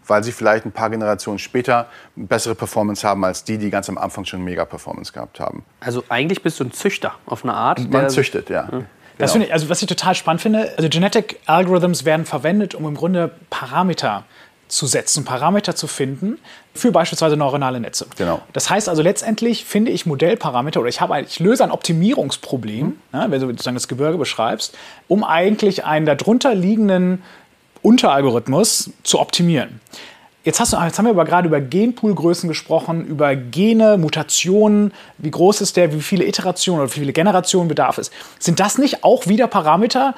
[0.08, 3.98] weil sie vielleicht ein paar Generationen später bessere Performance haben als die, die ganz am
[3.98, 5.64] Anfang schon mega Performance gehabt haben.
[5.80, 7.92] Also eigentlich bist du ein Züchter auf eine Art.
[7.92, 8.68] Man züchtet, ja.
[8.72, 8.86] Mhm.
[9.18, 9.46] Das genau.
[9.46, 13.32] ich, also was ich total spannend finde, also Genetic Algorithms werden verwendet, um im Grunde
[13.50, 14.26] Parameter
[14.68, 16.40] zu setzen, Parameter zu finden
[16.74, 18.08] für beispielsweise neuronale Netze.
[18.18, 18.42] Genau.
[18.52, 22.86] Das heißt also letztendlich finde ich Modellparameter oder ich, habe ein, ich löse ein Optimierungsproblem,
[22.86, 22.98] mhm.
[23.14, 24.76] ne, wenn du sozusagen das Gebirge beschreibst,
[25.08, 27.24] um eigentlich einen darunter liegenden
[27.86, 29.80] Unteralgorithmus zu optimieren.
[30.44, 35.32] Jetzt, hast du, jetzt haben wir aber gerade über Genpoolgrößen gesprochen, über Gene, Mutationen, wie
[35.32, 38.12] groß ist der, wie viele Iterationen oder wie viele Generationen bedarf es.
[38.38, 40.13] Sind das nicht auch wieder Parameter,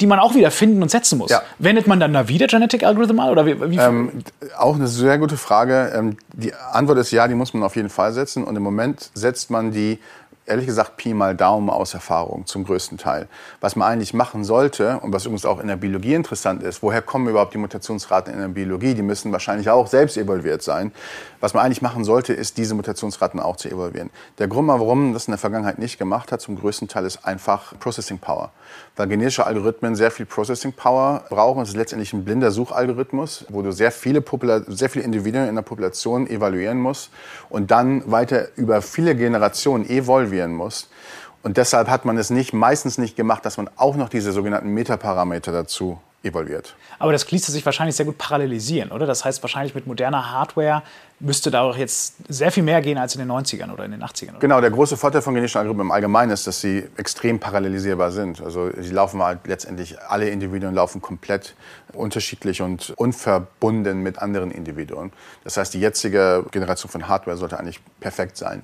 [0.00, 1.30] die man auch wieder finden und setzen muss?
[1.30, 1.42] Ja.
[1.58, 3.30] Wendet man dann da wieder Genetic Algorithm an?
[3.30, 4.22] Oder wie, wie ähm,
[4.56, 5.92] auch eine sehr gute Frage.
[5.96, 8.44] Ähm, die Antwort ist ja, die muss man auf jeden Fall setzen.
[8.44, 9.98] Und im Moment setzt man die
[10.46, 13.28] ehrlich gesagt Pi mal Daumen aus Erfahrung zum größten Teil.
[13.60, 17.02] Was man eigentlich machen sollte und was übrigens auch in der Biologie interessant ist, woher
[17.02, 18.94] kommen überhaupt die Mutationsraten in der Biologie?
[18.94, 20.92] Die müssen wahrscheinlich auch selbst evolviert sein.
[21.40, 24.10] Was man eigentlich machen sollte, ist diese Mutationsraten auch zu evolvieren.
[24.38, 27.24] Der Grund, warum man das in der Vergangenheit nicht gemacht hat, zum größten Teil ist
[27.24, 28.50] einfach Processing Power.
[28.96, 31.62] Weil genetische Algorithmen sehr viel Processing Power brauchen.
[31.62, 35.54] Es ist letztendlich ein blinder Suchalgorithmus, wo du sehr viele, Popula sehr viele Individuen in
[35.54, 37.10] der Population evaluieren musst
[37.48, 40.88] und dann weiter über viele Generationen evolvieren evaluieren muss.
[41.42, 44.70] Und deshalb hat man es nicht, meistens nicht gemacht, dass man auch noch diese sogenannten
[44.70, 46.74] Metaparameter dazu evaluiert.
[46.98, 49.06] Aber das ließe sich wahrscheinlich sehr gut parallelisieren, oder?
[49.06, 50.82] Das heißt, wahrscheinlich mit moderner Hardware
[51.20, 54.02] müsste da auch jetzt sehr viel mehr gehen als in den 90ern oder in den
[54.02, 54.30] 80ern.
[54.30, 54.38] Oder?
[54.40, 58.40] Genau, der große Vorteil von genetischen Algorithmen im Allgemeinen ist, dass sie extrem parallelisierbar sind.
[58.40, 61.54] Also sie laufen halt letztendlich, alle Individuen laufen komplett
[61.92, 65.12] unterschiedlich und unverbunden mit anderen Individuen.
[65.44, 68.62] Das heißt, die jetzige Generation von Hardware sollte eigentlich perfekt sein.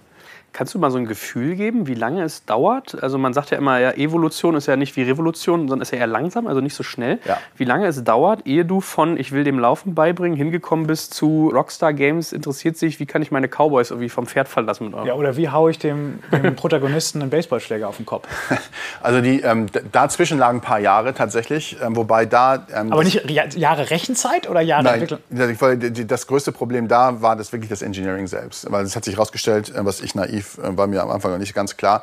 [0.52, 3.00] Kannst du mal so ein Gefühl geben, wie lange es dauert?
[3.02, 5.98] Also man sagt ja immer, ja, Evolution ist ja nicht wie Revolution, sondern ist ja
[5.98, 7.18] eher langsam, also nicht so schnell.
[7.26, 7.38] Ja.
[7.56, 11.50] Wie lange es dauert, ehe du von ich will dem Laufen beibringen hingekommen bist zu
[11.54, 14.94] Rockstar Games interessiert sich, wie kann ich meine Cowboys irgendwie vom Pferd verlassen?
[15.04, 18.26] Ja, oder wie haue ich dem, dem Protagonisten einen Baseballschläger auf den Kopf?
[19.00, 22.66] Also die, ähm, dazwischen lagen ein paar Jahre tatsächlich, ähm, wobei da...
[22.74, 26.08] Ähm, Aber nicht Jahre Rechenzeit oder Jahre Nein, Entwicklung?
[26.08, 28.70] Das größte Problem da war das wirklich das Engineering selbst.
[28.70, 31.32] Weil es hat sich herausgestellt, äh, was ich naiv naiv, äh, war mir am Anfang
[31.32, 32.02] noch nicht ganz klar.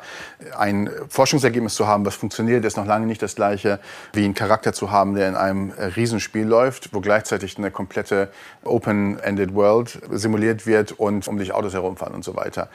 [0.56, 3.80] Ein Forschungsergebnis zu haben, was funktioniert, ist noch lange nicht das gleiche
[4.12, 8.30] wie einen Charakter zu haben, der in einem äh, Riesenspiel läuft, wo gleichzeitig eine komplette
[8.64, 12.68] Open-Ended World simuliert wird und um dich Autos herumfahren und so weiter.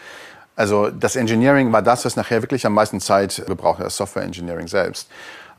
[0.55, 4.23] Also das Engineering war das, was nachher wirklich am meisten Zeit gebraucht hat, das Software
[4.23, 5.09] Engineering selbst.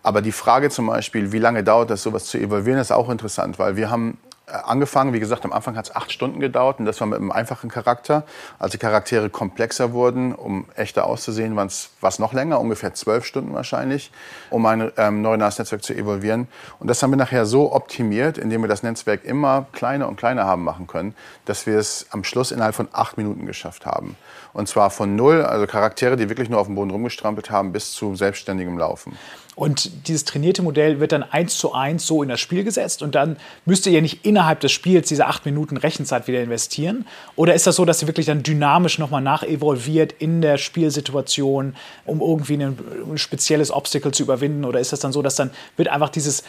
[0.03, 3.59] Aber die Frage zum Beispiel, wie lange dauert das, sowas zu evolvieren, ist auch interessant,
[3.59, 5.13] weil wir haben angefangen.
[5.13, 7.71] Wie gesagt, am Anfang hat es acht Stunden gedauert und das war mit einem einfachen
[7.71, 8.25] Charakter.
[8.59, 13.55] Als die Charaktere komplexer wurden, um echter auszusehen, war es noch länger, ungefähr zwölf Stunden
[13.55, 14.11] wahrscheinlich,
[14.51, 16.49] um ein ähm, neuronales Netzwerk zu evolvieren.
[16.79, 20.45] Und das haben wir nachher so optimiert, indem wir das Netzwerk immer kleiner und kleiner
[20.45, 24.17] haben machen können, dass wir es am Schluss innerhalb von acht Minuten geschafft haben.
[24.53, 27.93] Und zwar von null, also Charaktere, die wirklich nur auf dem Boden rumgestrampelt haben, bis
[27.93, 29.17] zu selbstständigem Laufen.
[29.55, 33.15] Und dieses trainierte Modell wird dann eins zu eins so in das Spiel gesetzt und
[33.15, 33.37] dann
[33.67, 37.07] müsst ihr ja nicht innerhalb des Spiels diese acht Minuten Rechenzeit wieder investieren.
[37.37, 42.21] Oder ist das so, dass sie wirklich dann dynamisch nochmal nachevolviert in der Spielsituation, um
[42.23, 42.79] irgendwie ein,
[43.11, 44.65] ein spezielles Obstacle zu überwinden?
[44.65, 46.45] Oder ist das dann so, dass dann wird einfach dieses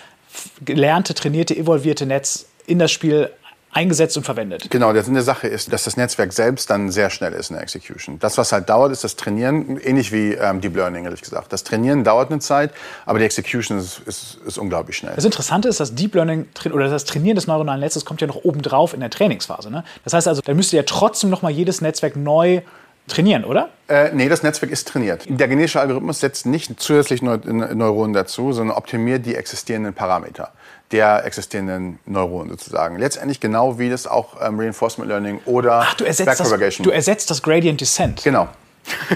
[0.63, 3.29] gelernte, trainierte, evolvierte Netz in das Spiel
[3.73, 4.69] eingesetzt und verwendet.
[4.69, 7.55] Genau, der Sinn der Sache ist, dass das Netzwerk selbst dann sehr schnell ist in
[7.55, 8.19] der Execution.
[8.19, 11.51] Das, was halt dauert, ist das Trainieren, ähnlich wie ähm, Deep Learning, ehrlich gesagt.
[11.51, 12.71] Das Trainieren dauert eine Zeit,
[13.05, 15.13] aber die Execution ist, ist, ist unglaublich schnell.
[15.15, 18.43] Das Interessante ist, dass Deep Learning oder das Trainieren des neuronalen Netzes kommt ja noch
[18.43, 19.71] obendrauf in der Trainingsphase.
[19.71, 19.83] Ne?
[20.03, 22.61] Das heißt also, da müsste ja trotzdem noch mal jedes Netzwerk neu
[23.07, 23.69] trainieren, oder?
[23.87, 25.25] Äh, nee, das Netzwerk ist trainiert.
[25.27, 30.51] Der genetische Algorithmus setzt nicht zusätzlich Neuronen dazu, sondern optimiert die existierenden Parameter
[30.93, 32.97] der existierenden Neuronen sozusagen.
[32.97, 36.83] Letztendlich genau wie das auch ähm, Reinforcement Learning oder Ach, du ersetzt Backpropagation.
[36.85, 38.23] Das, du ersetzt das Gradient Descent.
[38.23, 38.47] Genau.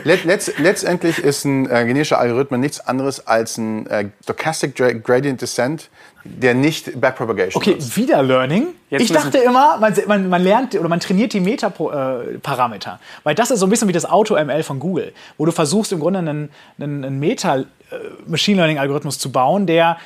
[0.03, 5.41] Let, letzt, letztendlich ist ein äh, genetischer Algorithmus nichts anderes als ein äh, Stochastic Gradient
[5.41, 5.89] Descent,
[6.23, 7.95] der nicht Backpropagation Okay, ist.
[7.97, 8.67] wieder Learning.
[8.89, 12.91] Jetzt ich dachte immer, man, man, man, lernt oder man trainiert die Meta-Parameter.
[13.01, 15.91] Äh, Weil das ist so ein bisschen wie das Auto-ML von Google, wo du versuchst
[15.91, 19.97] im Grunde einen, einen, einen Meta-Machine äh, Learning-Algorithmus zu bauen, der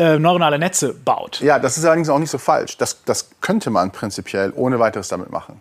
[0.00, 1.40] äh, neuronale Netze baut.
[1.40, 2.78] Ja, das ist allerdings auch nicht so falsch.
[2.78, 5.60] Das, das könnte man prinzipiell ohne weiteres damit machen.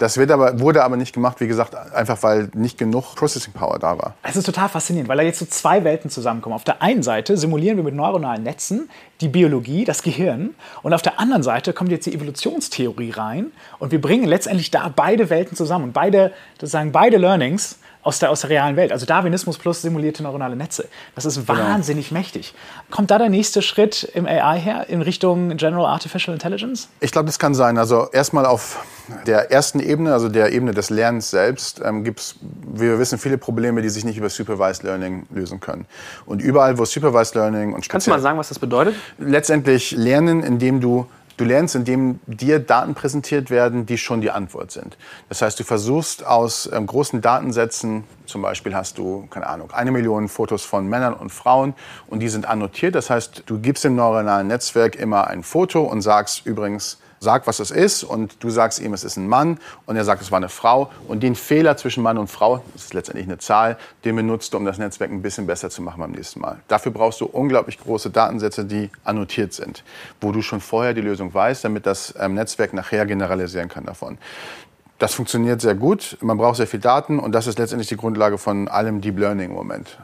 [0.00, 3.78] Das wird aber, wurde aber nicht gemacht, wie gesagt, einfach weil nicht genug Processing Power
[3.78, 4.14] da war.
[4.22, 6.54] Es ist total faszinierend, weil da jetzt so zwei Welten zusammenkommen.
[6.54, 8.88] Auf der einen Seite simulieren wir mit neuronalen Netzen
[9.20, 10.54] die Biologie, das Gehirn.
[10.82, 13.52] Und auf der anderen Seite kommt jetzt die Evolutionstheorie rein.
[13.78, 15.84] Und wir bringen letztendlich da beide Welten zusammen.
[15.84, 18.92] Und beide, sozusagen beide Learnings aus der, aus der realen Welt.
[18.92, 20.88] Also Darwinismus plus simulierte neuronale Netze.
[21.14, 21.58] Das ist genau.
[21.58, 22.20] wahnsinnig genau.
[22.20, 22.54] mächtig.
[22.90, 26.88] Kommt da der nächste Schritt im AI her in Richtung General Artificial Intelligence?
[27.00, 27.76] Ich glaube, das kann sein.
[27.78, 28.84] Also erstmal auf
[29.26, 33.18] der ersten Ebene, also der Ebene des Lernens selbst, ähm, gibt es, wie wir wissen,
[33.18, 35.86] viele Probleme, die sich nicht über Supervised Learning lösen können.
[36.26, 38.94] Und überall, wo Supervised Learning und Kannst du mal sagen, was das bedeutet?
[39.18, 41.06] Letztendlich lernen, indem du
[41.40, 44.98] Du lernst, indem dir Daten präsentiert werden, die schon die Antwort sind.
[45.30, 49.90] Das heißt, du versuchst aus ähm, großen Datensätzen, zum Beispiel hast du, keine Ahnung, eine
[49.90, 51.72] Million Fotos von Männern und Frauen
[52.08, 52.94] und die sind annotiert.
[52.94, 57.60] Das heißt, du gibst dem neuronalen Netzwerk immer ein Foto und sagst übrigens, sag, was
[57.60, 60.38] es ist und du sagst ihm, es ist ein Mann und er sagt, es war
[60.38, 64.16] eine Frau und den Fehler zwischen Mann und Frau, das ist letztendlich eine Zahl, den
[64.16, 66.60] benutzt du, um das Netzwerk ein bisschen besser zu machen beim nächsten Mal.
[66.68, 69.84] Dafür brauchst du unglaublich große Datensätze, die annotiert sind,
[70.22, 74.16] wo du schon vorher die Lösung weißt, damit das ähm, Netzwerk nachher generalisieren kann davon.
[74.98, 76.16] Das funktioniert sehr gut.
[76.20, 79.50] Man braucht sehr viel Daten und das ist letztendlich die Grundlage von allem Deep Learning
[79.50, 79.98] im Moment.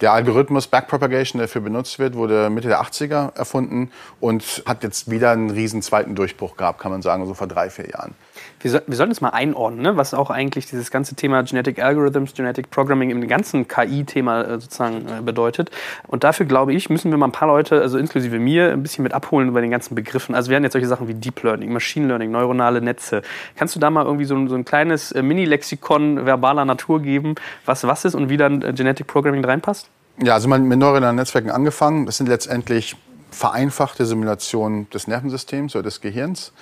[0.00, 5.08] Der Algorithmus Backpropagation, der dafür benutzt wird, wurde Mitte der 80er erfunden und hat jetzt
[5.08, 8.14] wieder einen riesen zweiten Durchbruch gehabt, kann man sagen, so vor drei, vier Jahren.
[8.60, 9.96] Wir, so, wir sollten es mal einordnen, ne?
[9.96, 15.06] was auch eigentlich dieses ganze Thema Genetic Algorithms, Genetic Programming im ganzen KI-Thema äh, sozusagen
[15.06, 15.70] äh, bedeutet.
[16.08, 19.04] Und dafür, glaube ich, müssen wir mal ein paar Leute, also inklusive mir, ein bisschen
[19.04, 20.34] mit abholen über den ganzen Begriffen.
[20.34, 23.22] Also wir haben jetzt solche Sachen wie Deep Learning, Machine Learning, neuronale Netze.
[23.54, 27.36] Kannst du da mal irgendwie so, ein, so ein kleines äh, Mini-Lexikon verbaler Natur geben,
[27.64, 29.90] was was ist und wie dann Genetic Programming reinpasst?
[30.22, 32.06] Ja, also man mit neuronalen Netzwerken angefangen.
[32.06, 32.96] Das sind letztendlich
[33.30, 36.52] vereinfachte Simulationen des Nervensystems oder des Gehirns.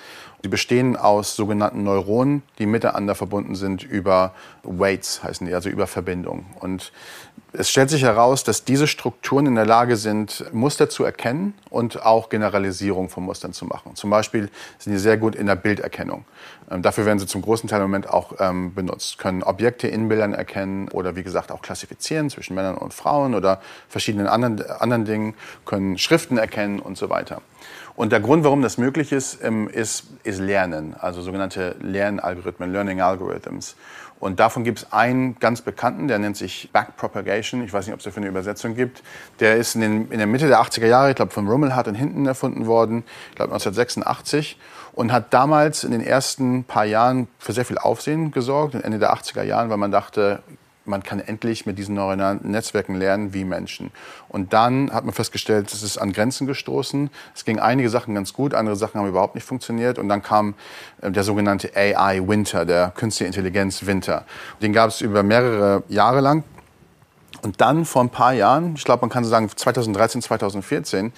[0.43, 5.87] Die bestehen aus sogenannten Neuronen, die miteinander verbunden sind über Weights, heißen die, also über
[5.87, 6.47] Verbindungen.
[6.59, 6.91] Und
[7.53, 12.03] es stellt sich heraus, dass diese Strukturen in der Lage sind, Muster zu erkennen und
[12.03, 13.95] auch Generalisierung von Mustern zu machen.
[13.95, 16.25] Zum Beispiel sind die sehr gut in der Bilderkennung.
[16.73, 20.09] Ähm, dafür werden sie zum großen Teil im Moment auch ähm, benutzt, können Objekte in
[20.09, 25.05] Bildern erkennen oder wie gesagt auch klassifizieren zwischen Männern und Frauen oder verschiedenen anderen, anderen
[25.05, 27.41] Dingen, können Schriften erkennen und so weiter.
[27.95, 33.01] Und der Grund, warum das möglich ist, ähm, ist, ist Lernen, also sogenannte Lernalgorithmen, Learning
[33.01, 33.75] Algorithms.
[34.19, 37.61] Und davon gibt es einen ganz bekannten, der nennt sich Backpropagation.
[37.63, 39.03] Ich weiß nicht, ob es dafür eine Übersetzung gibt.
[39.41, 41.95] Der ist in, den, in der Mitte der 80er Jahre, ich glaube, von Rummelhardt und
[41.95, 44.57] Hinten erfunden worden, ich glaube 1986.
[44.93, 49.13] Und hat damals in den ersten paar Jahren für sehr viel Aufsehen gesorgt, Ende der
[49.13, 50.43] 80er Jahren, weil man dachte,
[50.85, 53.91] man kann endlich mit diesen neuronalen Netzwerken lernen wie Menschen.
[54.27, 57.09] Und dann hat man festgestellt, es ist an Grenzen gestoßen.
[57.33, 59.97] Es ging einige Sachen ganz gut, andere Sachen haben überhaupt nicht funktioniert.
[59.97, 60.55] Und dann kam
[61.01, 64.25] äh, der sogenannte AI Winter, der Künstliche Intelligenz Winter.
[64.61, 66.43] Den gab es über mehrere Jahre lang.
[67.41, 71.11] Und dann vor ein paar Jahren, ich glaube, man kann so sagen 2013, 2014,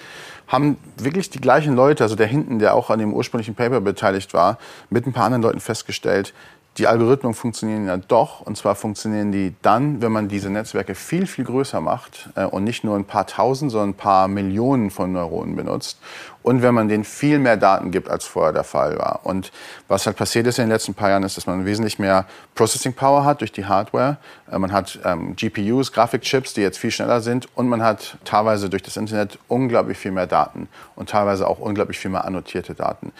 [0.48, 4.32] haben wirklich die gleichen Leute, also der hinten, der auch an dem ursprünglichen Paper beteiligt
[4.34, 4.58] war,
[4.90, 6.32] mit ein paar anderen Leuten festgestellt,
[6.78, 8.42] die Algorithmen funktionieren ja doch.
[8.42, 12.64] Und zwar funktionieren die dann, wenn man diese Netzwerke viel, viel größer macht äh, und
[12.64, 15.98] nicht nur ein paar tausend, sondern ein paar Millionen von Neuronen benutzt
[16.46, 19.22] und wenn man denen viel mehr Daten gibt, als vorher der Fall war.
[19.24, 19.50] Und
[19.88, 22.92] was halt passiert ist in den letzten paar Jahren, ist, dass man wesentlich mehr Processing
[22.92, 24.18] Power hat durch die Hardware.
[24.48, 28.70] Äh, man hat ähm, GPUs, Grafikchips, die jetzt viel schneller sind und man hat teilweise
[28.70, 33.12] durch das Internet unglaublich viel mehr Daten und teilweise auch unglaublich viel mehr annotierte Daten.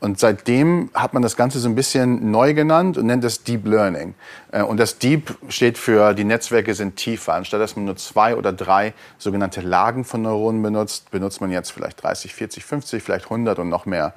[0.00, 3.66] Und seitdem hat man das Ganze so ein bisschen neu genannt und nennt es Deep
[3.66, 4.14] Learning.
[4.52, 7.32] Äh, und das Deep steht für, die Netzwerke sind tiefer.
[7.32, 11.70] Anstatt dass man nur zwei oder drei sogenannte Lagen von Neuronen benutzt, benutzt man jetzt
[11.70, 14.14] vielleicht 30, 40, 50, vielleicht 100 und noch mehr.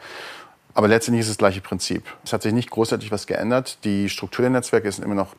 [0.74, 2.04] Aber letztendlich ist es das gleiche Prinzip.
[2.24, 3.84] Es hat sich nicht großartig was geändert.
[3.84, 5.36] Die Struktur der Netzwerke ist immer noch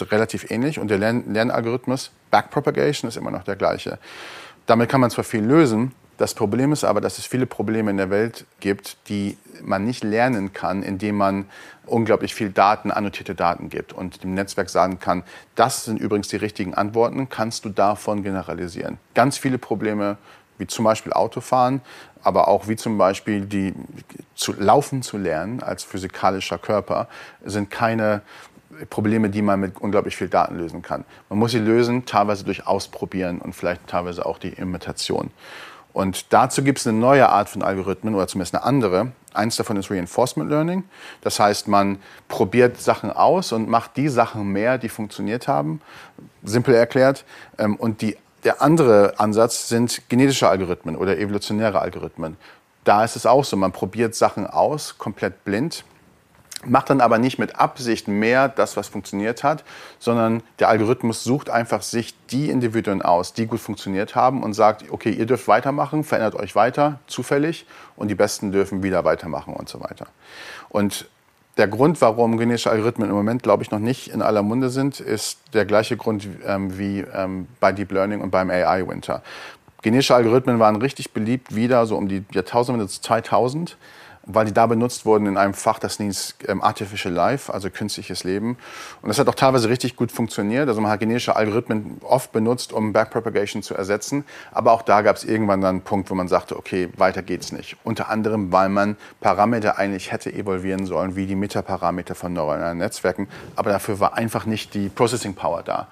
[0.00, 3.98] relativ ähnlich und der Lern Lernalgorithmus, Backpropagation, ist immer noch der gleiche.
[4.66, 7.96] Damit kann man zwar viel lösen, das Problem ist aber, dass es viele Probleme in
[7.96, 11.46] der Welt gibt, die man nicht lernen kann, indem man
[11.86, 15.22] unglaublich viel Daten, annotierte Daten gibt und dem Netzwerk sagen kann,
[15.54, 18.98] das sind übrigens die richtigen Antworten, kannst du davon generalisieren.
[19.14, 20.18] Ganz viele Probleme,
[20.58, 21.80] wie zum Beispiel Autofahren,
[22.22, 23.74] aber auch wie zum Beispiel die
[24.34, 27.08] zu laufen zu lernen als physikalischer Körper,
[27.44, 28.22] sind keine
[28.90, 31.04] Probleme, die man mit unglaublich viel Daten lösen kann.
[31.28, 35.30] Man muss sie lösen, teilweise durch Ausprobieren und vielleicht teilweise auch die Imitation.
[35.92, 39.12] Und dazu gibt es eine neue Art von Algorithmen oder zumindest eine andere.
[39.34, 40.84] Eins davon ist Reinforcement Learning.
[41.22, 45.80] Das heißt, man probiert Sachen aus und macht die Sachen mehr, die funktioniert haben.
[46.44, 47.24] Simpel erklärt.
[47.58, 48.16] Ähm, und die,
[48.48, 52.38] der andere Ansatz sind genetische Algorithmen oder evolutionäre Algorithmen.
[52.82, 55.84] Da ist es auch so, man probiert Sachen aus, komplett blind
[56.64, 59.62] macht dann aber nicht mit Absicht mehr das, was funktioniert hat,
[59.98, 64.90] sondern der Algorithmus sucht einfach sich die Individuen aus, die gut funktioniert haben und sagt,
[64.90, 69.68] okay, ihr dürft weitermachen, verändert euch weiter, zufällig, und die Besten dürfen wieder weitermachen und
[69.68, 70.08] so weiter.
[70.68, 71.08] Und
[71.58, 75.00] der Grund, warum genetische Algorithmen im Moment, glaube ich, noch nicht in aller Munde sind,
[75.00, 79.22] ist der gleiche Grund ähm, wie ähm, bei Deep Learning und beim AI-Winter.
[79.82, 83.76] Genetische Algorithmen waren richtig beliebt wieder so um die Jahrtausende 2000
[84.28, 88.24] weil die da benutzt wurden in einem Fach, das hieß ähm, Artificial Life, also künstliches
[88.24, 88.58] Leben.
[89.02, 90.68] Und das hat auch teilweise richtig gut funktioniert.
[90.68, 94.24] Also man hat genetische Algorithmen oft benutzt, um Backpropagation zu ersetzen.
[94.52, 97.52] Aber auch da gab es irgendwann dann einen Punkt, wo man sagte, okay, weiter geht's
[97.52, 97.76] nicht.
[97.84, 103.28] Unter anderem, weil man Parameter eigentlich hätte evolvieren sollen, wie die Metaparameter von neuronalen Netzwerken.
[103.56, 105.88] Aber dafür war einfach nicht die Processing Power da.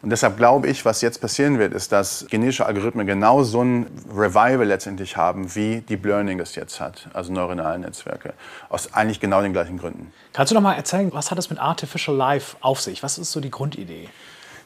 [0.00, 3.86] Und deshalb glaube ich, was jetzt passieren wird, ist, dass genetische Algorithmen genau so ein
[4.08, 8.32] Revival letztendlich haben, wie Deep Learning es jetzt hat, also neuronale Netzwerke,
[8.68, 10.12] aus eigentlich genau den gleichen Gründen.
[10.32, 13.02] Kannst du noch mal erzählen, was hat das mit Artificial Life auf sich?
[13.02, 14.08] Was ist so die Grundidee?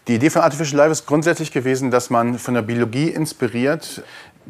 [0.08, 4.02] Die Idee von Artificial Life ist grundsätzlich gewesen, dass man von der Biologie inspiriert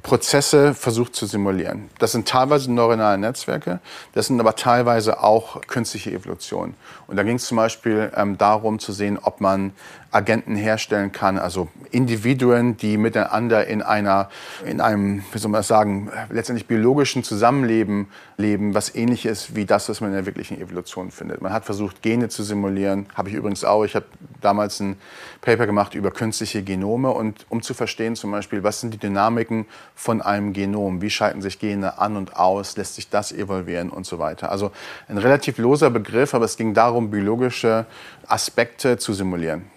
[0.03, 1.91] Prozesse versucht zu simulieren.
[1.99, 3.81] Das sind teilweise neuronale Netzwerke,
[4.15, 6.75] das sind aber teilweise auch künstliche Evolution.
[7.07, 9.73] Und da ging es zum Beispiel ähm, darum zu sehen, ob man
[10.13, 14.29] Agenten herstellen kann, also Individuen, die miteinander in einer,
[14.65, 19.65] in einem, wie soll man das sagen, letztendlich biologischen Zusammenleben leben, was ähnlich ist wie
[19.65, 21.41] das, was man in der wirklichen Evolution findet.
[21.41, 23.85] Man hat versucht, Gene zu simulieren, habe ich übrigens auch.
[23.85, 24.05] Ich habe
[24.43, 24.97] damals ein
[25.41, 29.67] Paper gemacht über künstliche Genome und um zu verstehen zum Beispiel, was sind die Dynamiken
[29.95, 34.07] von einem Genom, wie schalten sich Gene an und aus, lässt sich das evolvieren und
[34.07, 34.51] so weiter.
[34.51, 34.73] Also
[35.09, 37.87] ein relativ loser Begriff, aber es ging darum, biologische
[38.27, 39.71] Aspekte zu simulieren.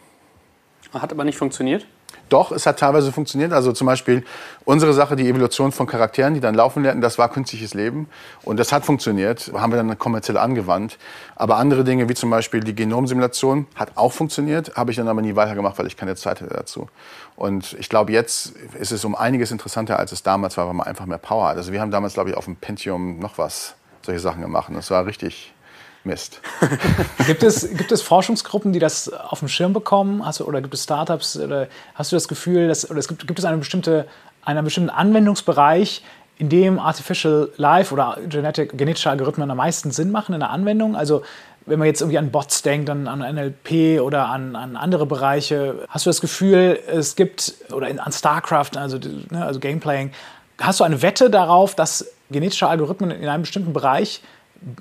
[0.93, 1.85] Hat aber nicht funktioniert?
[2.29, 3.53] Doch, es hat teilweise funktioniert.
[3.53, 4.23] Also zum Beispiel
[4.65, 8.07] unsere Sache, die Evolution von Charakteren, die dann laufen lernten, das war künstliches Leben.
[8.43, 10.97] Und das hat funktioniert, haben wir dann kommerziell angewandt.
[11.35, 15.21] Aber andere Dinge, wie zum Beispiel die Genomsimulation, hat auch funktioniert, habe ich dann aber
[15.21, 16.89] nie weitergemacht, weil ich keine Zeit hatte dazu.
[17.35, 20.87] Und ich glaube, jetzt ist es um einiges interessanter, als es damals war, weil man
[20.87, 21.57] einfach mehr Power hat.
[21.57, 24.69] Also wir haben damals, glaube ich, auf dem Pentium noch was, solche Sachen gemacht.
[24.69, 25.54] Und das war richtig
[26.05, 26.41] Mist.
[27.27, 30.25] gibt, es, gibt es Forschungsgruppen, die das auf dem Schirm bekommen?
[30.25, 31.37] Hast du, oder gibt es Startups?
[31.37, 34.07] Oder hast du das Gefühl, dass, oder es gibt, gibt es eine bestimmte,
[34.43, 36.03] einen bestimmten Anwendungsbereich,
[36.37, 40.95] in dem Artificial Life oder Genetic, genetische Algorithmen am meisten Sinn machen in der Anwendung?
[40.95, 41.23] Also
[41.65, 45.85] wenn man jetzt irgendwie an Bots denkt, an, an NLP oder an, an, andere Bereiche,
[45.89, 48.99] hast du das Gefühl, es gibt, oder in, an StarCraft, also,
[49.31, 50.11] ne, also Gameplaying,
[50.59, 54.21] hast du eine Wette darauf, dass genetische Algorithmen in einem bestimmten Bereich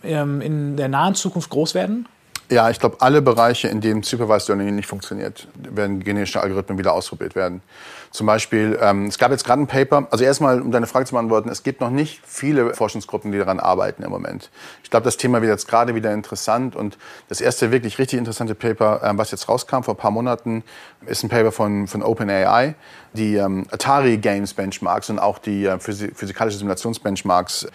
[0.03, 2.07] ähm, in der nahen Zukunft groß werden?
[2.51, 6.93] Ja, ich glaube, alle Bereiche, in denen Supervised Learning nicht funktioniert, werden genetische Algorithmen wieder
[6.93, 7.63] ausprobiert werden.
[8.11, 11.15] Zum Beispiel, ähm, es gab jetzt gerade ein Paper, also erstmal, um deine Frage zu
[11.15, 14.51] beantworten, es gibt noch nicht viele Forschungsgruppen, die daran arbeiten im Moment.
[14.83, 18.55] Ich glaube, das Thema wird jetzt gerade wieder interessant und das erste wirklich richtig interessante
[18.55, 20.65] Paper, ähm, was jetzt rauskam vor ein paar Monaten,
[21.07, 22.75] ist ein Paper von, von OpenAI,
[23.15, 27.67] die ähm, Atari Games Benchmarks und auch die äh, physikalische Simulationsbenchmarks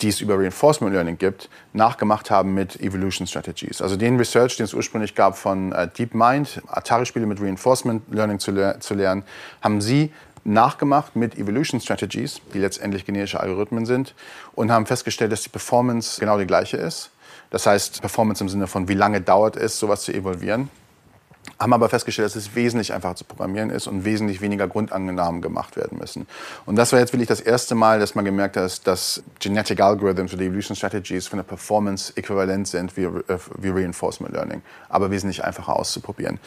[0.00, 3.80] die es über Reinforcement Learning gibt, nachgemacht haben mit Evolution Strategies.
[3.80, 8.50] Also den Research, den es ursprünglich gab von äh, DeepMind, Atari-Spiele mit Reinforcement Learning zu,
[8.50, 9.24] le zu lernen,
[9.62, 10.12] haben sie
[10.44, 14.14] nachgemacht mit Evolution Strategies, die letztendlich generische Algorithmen sind,
[14.54, 17.10] und haben festgestellt, dass die Performance genau die gleiche ist.
[17.50, 20.70] Das heißt, Performance im Sinne von, wie lange dauert es, sowas zu evolvieren
[21.58, 25.76] haben aber festgestellt, dass es wesentlich einfacher zu programmieren ist und wesentlich weniger Grundannahmen gemacht
[25.76, 26.26] werden müssen.
[26.66, 30.34] Und das war jetzt wirklich das erste Mal, dass man gemerkt hat, dass Genetic Algorithms
[30.34, 35.44] oder Evolution Strategies von der Performance äquivalent sind wie, äh, wie Reinforcement Learning, aber wesentlich
[35.44, 36.38] einfacher auszuprobieren.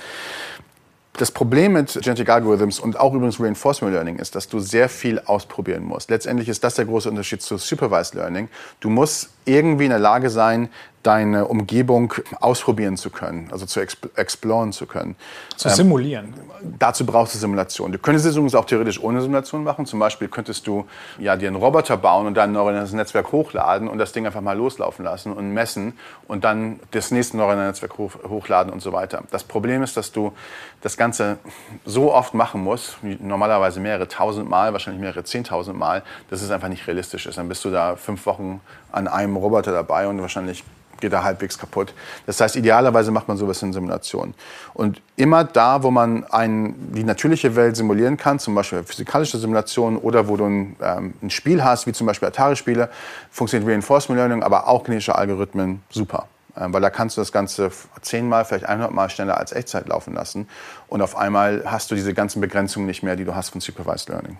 [1.19, 5.19] Das Problem mit Genetic Algorithms und auch übrigens Reinforcement Learning ist, dass du sehr viel
[5.19, 6.09] ausprobieren musst.
[6.09, 8.47] Letztendlich ist das der große Unterschied zu Supervised Learning.
[8.79, 10.69] Du musst irgendwie in der Lage sein,
[11.03, 15.15] deine Umgebung ausprobieren zu können, also zu exploren zu können.
[15.55, 16.33] Zu simulieren.
[16.62, 17.91] Ähm, dazu brauchst du Simulation.
[17.93, 19.85] Du könntest es übrigens auch theoretisch ohne Simulation machen.
[19.85, 20.85] Zum Beispiel könntest du
[21.17, 24.41] ja, dir einen Roboter bauen und dann ein neuronales Netzwerk hochladen und das Ding einfach
[24.41, 25.93] mal loslaufen lassen und messen
[26.27, 29.23] und dann das nächste neuronale Netzwerk hoch, hochladen und so weiter.
[29.31, 30.33] Das Problem ist, dass du
[30.81, 31.38] das Ganze
[31.85, 36.67] so oft machen musst, normalerweise mehrere tausend Mal, wahrscheinlich mehrere zehntausend Mal, dass es einfach
[36.67, 37.38] nicht realistisch ist.
[37.38, 38.59] Dann bist du da fünf Wochen
[38.91, 40.63] an einem Roboter dabei und wahrscheinlich
[41.01, 41.93] geht er halbwegs kaputt.
[42.25, 44.33] Das heißt, idealerweise macht man sowas in Simulationen.
[44.73, 49.99] Und immer da, wo man ein, die natürliche Welt simulieren kann, zum Beispiel physikalische Simulationen
[49.99, 52.89] oder wo du ein, ähm, ein Spiel hast, wie zum Beispiel Atari-Spiele,
[53.31, 56.27] funktioniert Reinforcement Learning, aber auch kinetische Algorithmen super.
[56.57, 60.13] Ähm, weil da kannst du das Ganze zehnmal, vielleicht 100 Mal schneller als Echtzeit laufen
[60.13, 60.47] lassen.
[60.88, 64.09] Und auf einmal hast du diese ganzen Begrenzungen nicht mehr, die du hast von Supervised
[64.09, 64.38] Learning.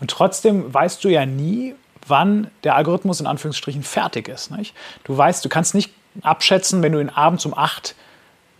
[0.00, 1.74] Und trotzdem weißt du ja nie,
[2.06, 4.50] wann der Algorithmus in Anführungsstrichen fertig ist.
[4.50, 4.74] Nicht?
[5.04, 7.94] Du weißt, du kannst nicht abschätzen, wenn du ihn abends um 8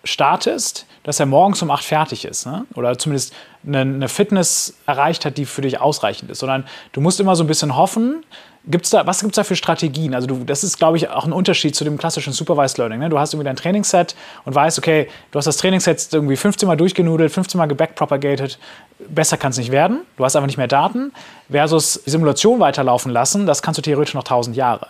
[0.05, 2.47] startest, dass er morgens um 8 fertig ist.
[2.47, 2.65] Ne?
[2.75, 3.35] Oder zumindest
[3.67, 6.39] eine, eine, Fitness erreicht hat, die für dich ausreichend ist.
[6.41, 8.25] Sondern du musst immer so ein bisschen hoffen.
[8.65, 10.15] Gibt's da, was gibt es da für Strategien?
[10.15, 13.01] Also du, das ist, glaube ich, auch ein Unterschied zu dem klassischen Supervised Learning.
[13.01, 13.09] Ne?
[13.09, 16.77] Du hast irgendwie dein Trainingsset und weißt, okay, du hast das Trainingsset irgendwie 15 Mal
[16.77, 18.59] durchgenudelt, 15 Mal gebackpropagated.
[19.09, 20.03] Besser kann es nicht werden.
[20.17, 21.13] Du hast einfach nicht mehr Daten.
[21.51, 24.89] Versus Simulation weiterlaufen lassen, das kannst du theoretisch noch 1000 Jahre.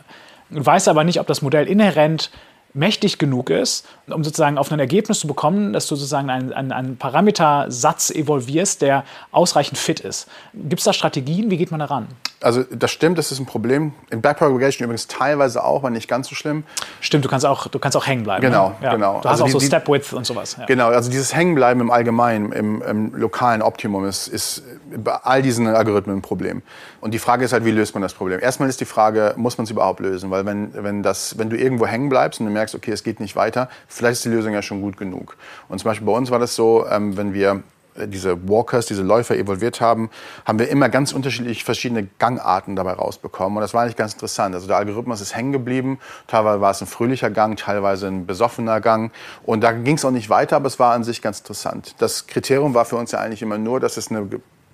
[0.51, 2.31] Du weißt aber nicht, ob das Modell inhärent
[2.75, 6.73] mächtig genug ist, um sozusagen auf ein Ergebnis zu bekommen, dass du sozusagen einen, einen,
[6.73, 10.29] einen Parametersatz evolvierst, der ausreichend fit ist.
[10.55, 11.51] Gibt es da Strategien?
[11.51, 12.09] Wie geht man daran?
[12.41, 13.93] Also das stimmt, das ist ein Problem.
[14.11, 16.65] In Backpropagation übrigens teilweise auch, aber nicht ganz so schlimm.
[17.01, 18.43] Stimmt, du kannst auch, du kannst auch hängen bleiben.
[18.43, 18.75] Genau, ne?
[18.83, 18.93] ja.
[18.93, 19.21] genau.
[19.21, 20.57] Du hast also auch die, so Step Width und sowas.
[20.59, 20.67] Ja.
[20.67, 24.63] Genau, also dieses Hängenbleiben im Allgemeinen, im, im lokalen Optimum ist, ist
[24.97, 26.63] bei all diesen Algorithmen ein Problem.
[27.01, 28.41] Und die Frage ist halt, wie löst man das Problem?
[28.41, 30.31] Erstmal ist die Frage, muss man es überhaupt lösen?
[30.31, 33.21] Weil wenn, wenn, das, wenn du irgendwo hängen bleibst und du merkst, okay, es geht
[33.21, 35.37] nicht weiter, vielleicht ist die Lösung ja schon gut genug.
[35.69, 37.63] Und zum Beispiel bei uns war das so, ähm, wenn wir
[37.97, 40.11] äh, diese Walkers, diese Läufer evolviert haben,
[40.45, 43.59] haben wir immer ganz unterschiedlich verschiedene Gangarten dabei rausbekommen.
[43.59, 44.55] Und das war eigentlich ganz interessant.
[44.55, 45.99] Also der Algorithmus ist hängen geblieben.
[46.27, 49.13] Teilweise war es ein fröhlicher Gang, teilweise ein besoffener Gang.
[49.45, 51.95] Und da ging es auch nicht weiter, aber es war an sich ganz interessant.
[51.99, 54.29] Das Kriterium war für uns ja eigentlich immer nur, dass es eine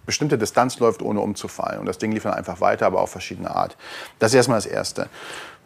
[0.06, 1.80] bestimmte Distanz läuft, ohne umzufallen.
[1.80, 3.76] Und das Ding lief dann einfach weiter, aber auf verschiedene Art.
[4.18, 5.08] Das ist erstmal das Erste.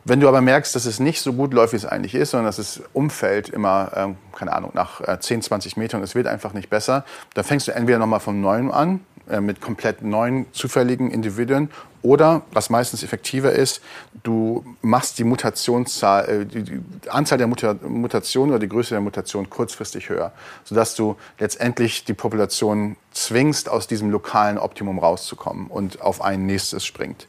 [0.04, 2.46] Wenn du aber merkst, dass es nicht so gut läuft, wie es eigentlich ist, sondern
[2.46, 6.54] dass es umfällt immer, ähm, keine Ahnung, nach äh, 10, 20 Metern, es wird einfach
[6.54, 11.12] nicht besser, dann fängst du entweder nochmal von Neuem an, äh, mit komplett neuen, zufälligen
[11.12, 11.70] Individuen,
[12.02, 13.80] oder, was meistens effektiver ist,
[14.24, 19.00] du machst die Mutationszahl, äh, die, die Anzahl der Muta Mutationen oder die Größe der
[19.00, 20.32] Mutation kurzfristig höher,
[20.64, 26.84] sodass du letztendlich die Population zwingst, aus diesem lokalen Optimum rauszukommen und auf ein nächstes
[26.84, 27.28] springt.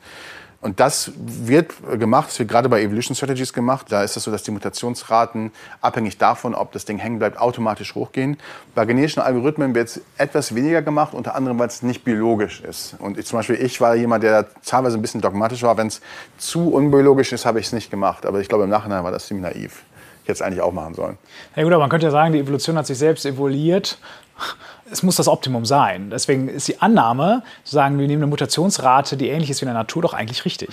[0.64, 3.88] Und das wird gemacht, das wird gerade bei Evolution Strategies gemacht.
[3.90, 7.96] Da ist es so, dass die Mutationsraten abhängig davon, ob das Ding hängen bleibt, automatisch
[7.96, 8.38] hochgehen.
[8.74, 12.96] Bei genetischen Algorithmen wird es etwas weniger gemacht, unter anderem, weil es nicht biologisch ist.
[13.00, 15.78] Und ich, zum Beispiel, ich war jemand, der teilweise ein bisschen dogmatisch war.
[15.78, 16.00] Wenn es
[16.38, 18.26] zu unbiologisch ist, habe ich es nicht gemacht.
[18.26, 19.84] Aber ich glaube, im Nachhinein war das ziemlich naiv.
[20.26, 21.18] Es eigentlich auch machen sollen.
[21.58, 24.00] Ja gut, aber man könnte ja sagen, die Evolution hat sich selbst evoluiert
[24.92, 26.10] es muss das Optimum sein.
[26.10, 29.68] Deswegen ist die Annahme, zu sagen, wir nehmen eine Mutationsrate, die ähnlich ist wie in
[29.68, 30.70] der Natur, doch eigentlich richtig.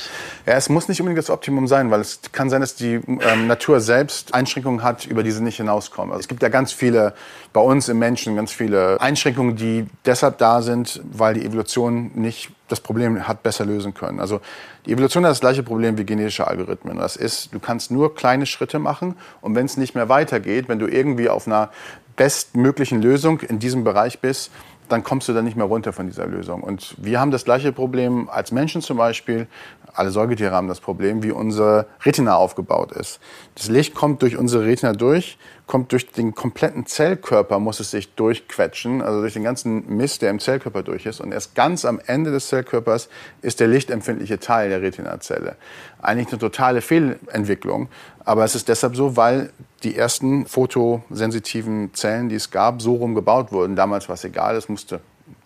[0.47, 3.47] Ja, es muss nicht unbedingt das Optimum sein, weil es kann sein, dass die ähm,
[3.47, 6.13] Natur selbst Einschränkungen hat, über die sie nicht hinauskommen.
[6.13, 7.15] Also es gibt ja ganz viele,
[7.53, 12.51] bei uns im Menschen, ganz viele Einschränkungen, die deshalb da sind, weil die Evolution nicht
[12.69, 14.21] das Problem hat besser lösen können.
[14.21, 14.41] Also
[14.87, 16.99] die Evolution hat das gleiche Problem wie genetische Algorithmen.
[16.99, 20.79] Das ist, du kannst nur kleine Schritte machen und wenn es nicht mehr weitergeht, wenn
[20.79, 21.71] du irgendwie auf einer
[22.17, 24.51] bestmöglichen Lösung in diesem Bereich bist,
[24.91, 26.63] dann kommst du dann nicht mehr runter von dieser Lösung.
[26.63, 29.47] Und wir haben das gleiche Problem als Menschen zum Beispiel.
[29.93, 33.21] Alle Säugetiere haben das Problem, wie unsere Retina aufgebaut ist.
[33.55, 38.15] Das Licht kommt durch unsere Retina durch, kommt durch den kompletten Zellkörper, muss es sich
[38.15, 41.21] durchquetschen, also durch den ganzen Mist, der im Zellkörper durch ist.
[41.21, 43.09] Und erst ganz am Ende des Zellkörpers
[43.43, 45.57] ist der lichtempfindliche Teil der Retinazelle.
[46.03, 47.89] Eigentlich eine totale Fehlentwicklung.
[48.31, 49.51] Aber es ist deshalb so, weil
[49.83, 53.75] die ersten fotosensitiven Zellen, die es gab, so rum gebaut wurden.
[53.75, 55.01] Damals war es egal, es musste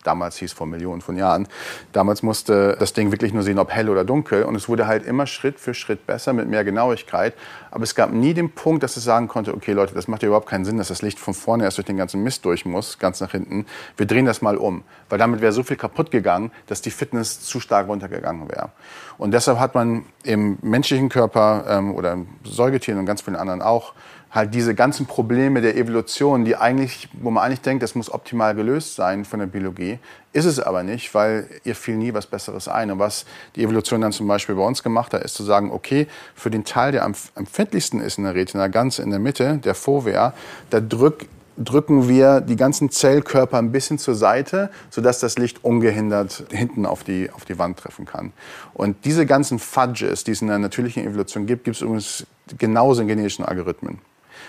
[0.05, 1.47] damals hieß vor Millionen von Jahren.
[1.91, 4.43] Damals musste das Ding wirklich nur sehen, ob hell oder dunkel.
[4.43, 7.33] Und es wurde halt immer Schritt für Schritt besser mit mehr Genauigkeit.
[7.71, 10.27] Aber es gab nie den Punkt, dass es sagen konnte, okay Leute, das macht ja
[10.27, 12.99] überhaupt keinen Sinn, dass das Licht von vorne erst durch den ganzen Mist durch muss,
[12.99, 13.65] ganz nach hinten.
[13.97, 14.83] Wir drehen das mal um.
[15.09, 18.69] Weil damit wäre so viel kaputt gegangen, dass die Fitness zu stark runtergegangen wäre.
[19.17, 23.61] Und deshalb hat man im menschlichen Körper ähm, oder im Säugetieren und ganz vielen anderen
[23.61, 23.93] auch
[24.35, 28.53] halt diese ganzen Probleme der Evolution, die eigentlich, wo man eigentlich denkt, das muss optimal
[28.53, 29.97] gelöst sein von der Biologie,
[30.33, 32.91] ist es aber nicht, weil ihr fiel nie was Besseres ein.
[32.91, 33.25] Und was
[33.55, 36.65] die Evolution dann zum Beispiel bei uns gemacht hat, ist zu sagen, okay, für den
[36.65, 40.33] Teil, der am empfindlichsten ist in der Retina, ganz in der Mitte, der Fovea,
[40.69, 41.27] da drückt
[41.57, 47.05] drücken wir die ganzen Zellkörper ein bisschen zur Seite, sodass das Licht ungehindert hinten auf
[47.05, 48.33] die, auf die Wand treffen kann.
[48.73, 52.27] Und diese ganzen Fudges, die es in der natürlichen Evolution gibt, gibt es übrigens
[52.57, 53.99] genauso in genetischen Algorithmen.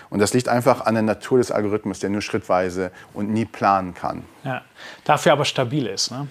[0.09, 3.93] Und das liegt einfach an der Natur des Algorithmus, der nur schrittweise und nie planen
[3.93, 4.23] kann.
[4.43, 4.61] Ja,
[5.03, 6.11] dafür aber stabil ist.
[6.11, 6.27] Ne?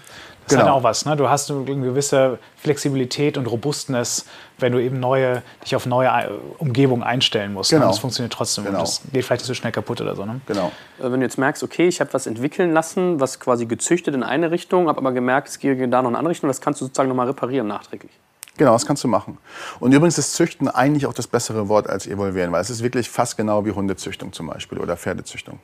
[0.47, 0.61] Das genau.
[0.61, 1.05] ist halt auch was.
[1.07, 1.17] Ne?
[1.17, 4.27] Du hast eine gewisse Flexibilität und Robustness,
[4.59, 7.73] wenn du eben neue, dich auf neue äh, Umgebungen einstellen musst.
[7.73, 7.79] Ne?
[7.79, 7.89] Genau.
[7.89, 7.93] Ne?
[7.93, 8.65] Das funktioniert trotzdem.
[8.65, 8.79] Genau.
[8.79, 10.25] das geht vielleicht nicht so schnell kaputt oder so.
[10.25, 10.41] Ne?
[10.47, 10.71] Genau.
[11.01, 14.23] Äh, wenn du jetzt merkst, okay, ich habe was entwickeln lassen, was quasi gezüchtet in
[14.23, 16.81] eine Richtung, habe aber gemerkt, es geht da noch in eine andere Richtung, das kannst
[16.81, 18.13] du sozusagen nochmal reparieren nachträglich.
[18.57, 19.39] Genau, das kannst du machen.
[19.81, 23.11] Und übrigens ist Züchten eigentlich auch das bessere Wort als evolvieren, weil es ist wirklich
[23.11, 25.59] fast genau wie Hundezüchtung zum Beispiel oder Pferdezüchtung.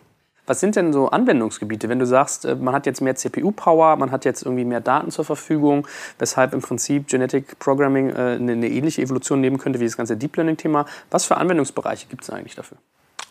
[0.44, 4.10] Was sind denn so Anwendungsgebiete, wenn du sagst, äh, man hat jetzt mehr CPU-Power, man
[4.10, 5.86] hat jetzt irgendwie mehr Daten zur Verfügung,
[6.18, 10.36] weshalb im Prinzip Genetic Programming äh, eine ähnliche Evolution nehmen könnte wie das ganze Deep
[10.36, 10.86] Learning-Thema?
[11.10, 12.78] Was für Anwendungsbereiche gibt es eigentlich dafür?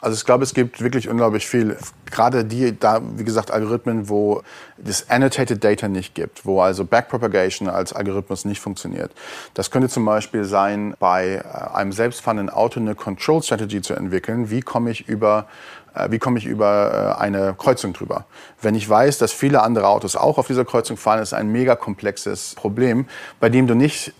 [0.01, 1.77] Also ich glaube, es gibt wirklich unglaublich viel.
[2.09, 4.41] Gerade die, da, wie gesagt, Algorithmen, wo
[4.77, 9.11] das Annotated Data nicht gibt, wo also Backpropagation als Algorithmus nicht funktioniert.
[9.53, 14.49] Das könnte zum Beispiel sein, bei äh, einem selbstfahrenden Auto eine Control Strategy zu entwickeln.
[14.49, 15.45] Wie komme ich über
[15.93, 18.25] äh, wie komme ich über äh, eine Kreuzung drüber?
[18.59, 21.75] Wenn ich weiß, dass viele andere Autos auch auf dieser Kreuzung fahren, ist ein mega
[21.75, 23.05] komplexes Problem,
[23.39, 24.13] bei dem du nicht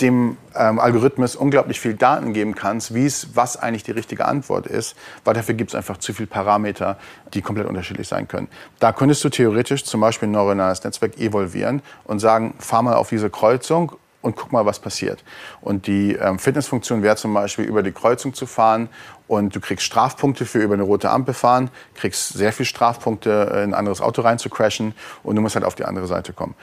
[0.00, 4.66] dem ähm, Algorithmus unglaublich viel Daten geben kannst, wie es, was eigentlich die richtige Antwort
[4.66, 6.98] ist, weil dafür gibt es einfach zu viele Parameter,
[7.32, 8.48] die komplett unterschiedlich sein können.
[8.80, 13.08] Da könntest du theoretisch zum Beispiel ein neuronales Netzwerk evolvieren und sagen, fahr mal auf
[13.08, 13.92] diese Kreuzung
[14.24, 15.22] und guck mal, was passiert.
[15.60, 18.88] Und die ähm, Fitnessfunktion wäre zum Beispiel, über die Kreuzung zu fahren
[19.28, 23.70] und du kriegst Strafpunkte für über eine rote Ampel fahren, kriegst sehr viel Strafpunkte, in
[23.70, 26.54] ein anderes Auto rein zu crashen und du musst halt auf die andere Seite kommen.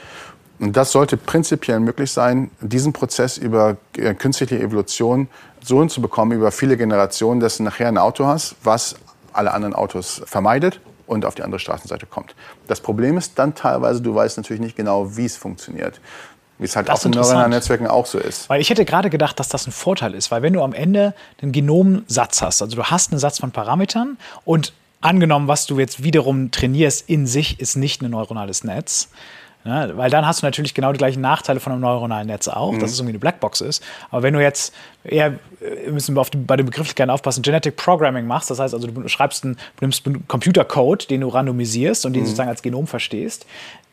[0.61, 5.27] Und das sollte prinzipiell möglich sein, diesen Prozess über äh, künstliche Evolution
[5.63, 8.95] so hinzubekommen, über viele Generationen, dass du nachher ein Auto hast, was
[9.33, 12.35] alle anderen Autos vermeidet und auf die andere Straßenseite kommt.
[12.67, 15.99] Das Problem ist dann teilweise, du weißt natürlich nicht genau, wie es funktioniert.
[16.59, 18.47] Wie es halt das auch in neuronalen Netzwerken auch so ist.
[18.47, 21.15] Weil ich hätte gerade gedacht, dass das ein Vorteil ist, weil wenn du am Ende
[21.41, 26.03] einen Genomsatz hast, also du hast einen Satz von Parametern und angenommen, was du jetzt
[26.03, 29.09] wiederum trainierst in sich, ist nicht ein neuronales Netz,
[29.63, 29.91] Ne?
[29.95, 32.79] Weil dann hast du natürlich genau die gleichen Nachteile von einem neuronalen Netz auch, mhm.
[32.79, 33.83] dass es irgendwie eine Blackbox ist.
[34.09, 38.25] Aber wenn du jetzt eher, wir müssen auf die, bei den Begrifflichkeiten aufpassen, Genetic Programming
[38.25, 42.23] machst, das heißt also, du schreibst einen, nimmst einen Computercode, den du randomisierst und den
[42.23, 42.25] mhm.
[42.25, 43.45] sozusagen als Genom verstehst,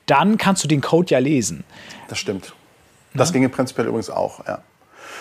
[0.06, 1.64] dann kannst du den Code ja lesen.
[2.08, 2.54] Das stimmt.
[3.14, 3.34] Das ja?
[3.34, 4.60] ginge prinzipiell übrigens auch, ja.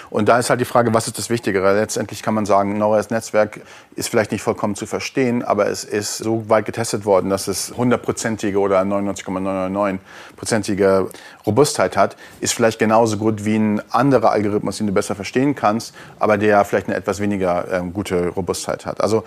[0.10, 1.74] Und da ist halt die Frage, was ist das Wichtigere?
[1.74, 3.60] Letztendlich kann man sagen, neues Netzwerk
[3.95, 7.74] ist vielleicht nicht vollkommen zu verstehen, aber es ist so weit getestet worden, dass es
[7.76, 11.10] hundertprozentige oder 99,999-prozentige
[11.45, 15.93] Robustheit hat, ist vielleicht genauso gut wie ein anderer Algorithmus, den du besser verstehen kannst,
[16.20, 19.01] aber der vielleicht eine etwas weniger ähm, gute Robustheit hat.
[19.01, 19.24] Also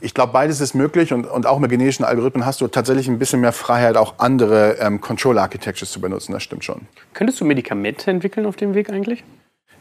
[0.00, 3.18] ich glaube, beides ist möglich und, und auch mit genetischen Algorithmen hast du tatsächlich ein
[3.18, 6.32] bisschen mehr Freiheit, auch andere ähm, Control Architectures zu benutzen.
[6.32, 6.82] Das stimmt schon.
[7.14, 9.24] Könntest du Medikamente entwickeln auf dem Weg eigentlich?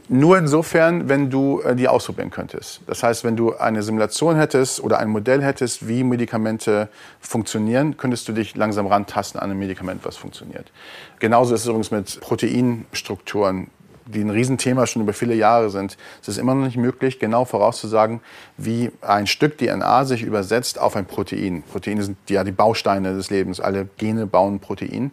[0.10, 2.80] Nur insofern, wenn du äh, die ausprobieren könntest.
[2.88, 6.88] Das heißt, wenn du eine Simulation hättest oder ein Modell hättest, wie Medikamente
[7.20, 10.72] funktionieren, könntest du dich langsam rantasten an ein Medikament, was funktioniert.
[11.20, 13.70] Genauso ist es übrigens mit Proteinstrukturen,
[14.06, 15.98] die ein Riesenthema schon über viele Jahre sind.
[16.22, 18.22] Es ist immer noch nicht möglich, genau vorauszusagen,
[18.56, 21.64] wie ein Stück DNA sich übersetzt auf ein Protein.
[21.64, 23.60] Proteine sind ja die Bausteine des Lebens.
[23.60, 25.12] Alle Gene bauen Protein.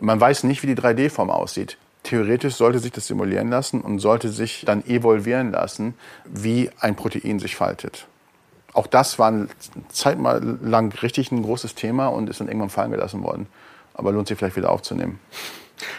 [0.00, 4.30] Man weiß nicht, wie die 3D-Form aussieht theoretisch sollte sich das simulieren lassen und sollte
[4.30, 5.94] sich dann evolvieren lassen,
[6.24, 8.06] wie ein Protein sich faltet.
[8.72, 9.48] Auch das war eine
[9.88, 13.46] Zeit lang richtig ein großes Thema und ist dann irgendwann fallen gelassen worden.
[13.94, 15.18] Aber lohnt sich vielleicht wieder aufzunehmen.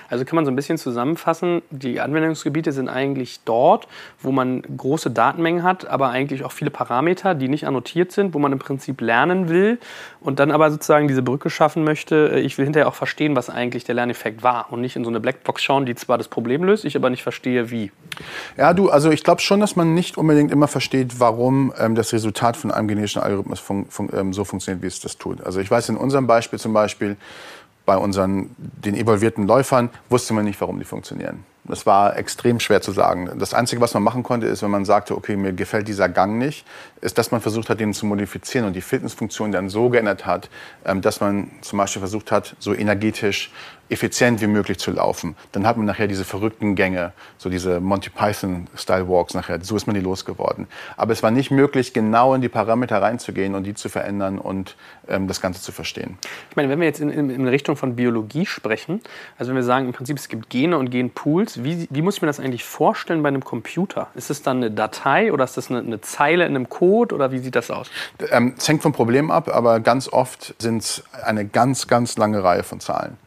[0.09, 3.87] Also kann man so ein bisschen zusammenfassen, die Anwendungsgebiete sind eigentlich dort,
[4.19, 8.39] wo man große Datenmengen hat, aber eigentlich auch viele Parameter, die nicht annotiert sind, wo
[8.39, 9.79] man im Prinzip lernen will
[10.19, 12.39] und dann aber sozusagen diese Brücke schaffen möchte.
[12.43, 15.19] Ich will hinterher auch verstehen, was eigentlich der Lerneffekt war und nicht in so eine
[15.19, 17.91] Blackbox schauen, die zwar das Problem löst, ich aber nicht verstehe, wie.
[18.57, 22.13] Ja, du, also ich glaube schon, dass man nicht unbedingt immer versteht, warum ähm, das
[22.13, 25.43] Resultat von einem genetischen Algorithmus fun fun ähm, so funktioniert, wie es das tut.
[25.43, 27.17] Also ich weiß in unserem Beispiel zum Beispiel,
[27.91, 31.43] bei unseren, den evolvierten Läufern wusste man nicht, warum die funktionieren.
[31.65, 33.29] Das war extrem schwer zu sagen.
[33.37, 36.37] Das Einzige, was man machen konnte, ist, wenn man sagte, okay, mir gefällt dieser Gang
[36.37, 36.65] nicht,
[37.01, 40.49] ist, dass man versucht hat, den zu modifizieren und die Fitnessfunktion dann so geändert hat,
[40.85, 43.51] ähm, dass man zum Beispiel versucht hat, so energetisch
[43.91, 45.35] effizient wie möglich zu laufen.
[45.51, 49.59] Dann hat man nachher diese verrückten Gänge, so diese Monty Python-Style Walks nachher.
[49.61, 50.67] So ist man die losgeworden.
[50.97, 54.75] Aber es war nicht möglich, genau in die Parameter reinzugehen und die zu verändern und
[55.07, 56.17] ähm, das Ganze zu verstehen.
[56.49, 59.01] Ich meine, wenn wir jetzt in, in, in, Richtung von Biologie sprechen,
[59.37, 62.21] also wenn wir sagen, im Prinzip es gibt Gene und Genpools, wie, wie muss ich
[62.21, 64.07] mir das eigentlich vorstellen bei einem Computer?
[64.15, 67.31] Ist es dann eine Datei oder ist das eine, eine Zeile in einem Code oder
[67.31, 67.89] wie sieht das aus?
[68.31, 72.43] Ähm, es hängt vom Problem ab, aber ganz oft sind es eine ganz, ganz lange
[72.43, 73.17] Reihe von Zahlen.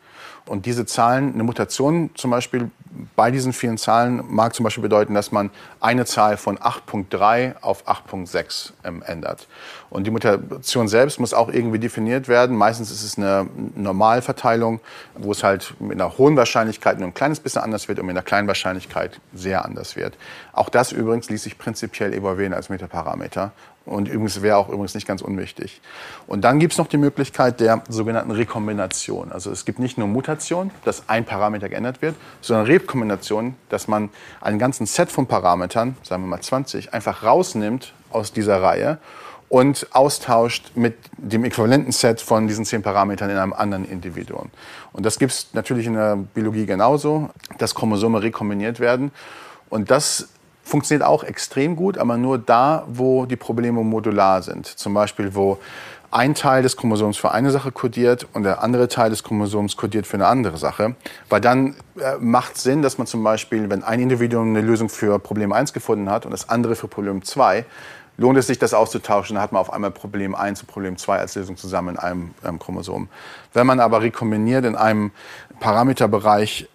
[0.47, 2.70] Und diese Zahlen, eine Mutation zum Beispiel
[3.16, 7.88] bei diesen vielen Zahlen mag zum Beispiel bedeuten, dass man eine Zahl von 8.3 auf
[7.88, 9.49] 8.6 ähm, ändert.
[9.90, 12.57] Und die Mutation selbst muss auch irgendwie definiert werden.
[12.57, 14.80] Meistens ist es eine Normalverteilung,
[15.14, 18.14] wo es halt mit einer hohen Wahrscheinlichkeit nur ein kleines bisschen anders wird und mit
[18.14, 20.16] einer kleinen Wahrscheinlichkeit sehr anders wird.
[20.53, 23.53] Auch das übrigens ließ sich prinzipiell evaluieren als Metaparameter.
[23.87, 25.82] Und übrigens wäre auch übrigens nicht ganz unwichtig.
[26.26, 29.30] Und dann gibt es noch die Möglichkeit der sogenannten Rekombination.
[29.30, 34.09] Also es gibt nicht nur Mutation, dass ein Parameter geändert wird, sondern Rekombination, dass man
[34.41, 38.99] einen ganzen Set von Parametern, sagen wir mal 20, einfach rausnimmt aus dieser Reihe
[39.51, 44.51] und austauscht mit dem äquivalenten Set von diesen zehn Parametern in einem anderen Individuum.
[44.93, 47.28] Und das gibt es natürlich in der Biologie genauso,
[47.59, 49.12] dass Chromosome rekombiniert werden.
[49.68, 50.28] Und das
[50.64, 54.66] funktioniert auch extrem gut, aber nur da, wo die Probleme modular sind.
[54.66, 55.58] Zum Beispiel, wo
[56.10, 60.06] ein Teil des Chromosoms für eine Sache kodiert und der andere Teil des Chromosoms kodiert
[60.06, 60.94] für eine andere Sache.
[61.28, 65.18] Weil dann äh, macht Sinn, dass man zum Beispiel, wenn ein Individuum eine Lösung für
[65.18, 67.64] Problem 1 gefunden hat und das andere für Problem 2,
[68.16, 69.34] lohnt es sich, das auszutauschen.
[69.34, 72.34] Dann hat man auf einmal Problem 1 und Problem 2 als Lösung zusammen in einem
[72.44, 73.08] ähm, Chromosom.
[73.52, 75.10] Wenn man aber rekombiniert in einem
[75.58, 76.68] Parameterbereich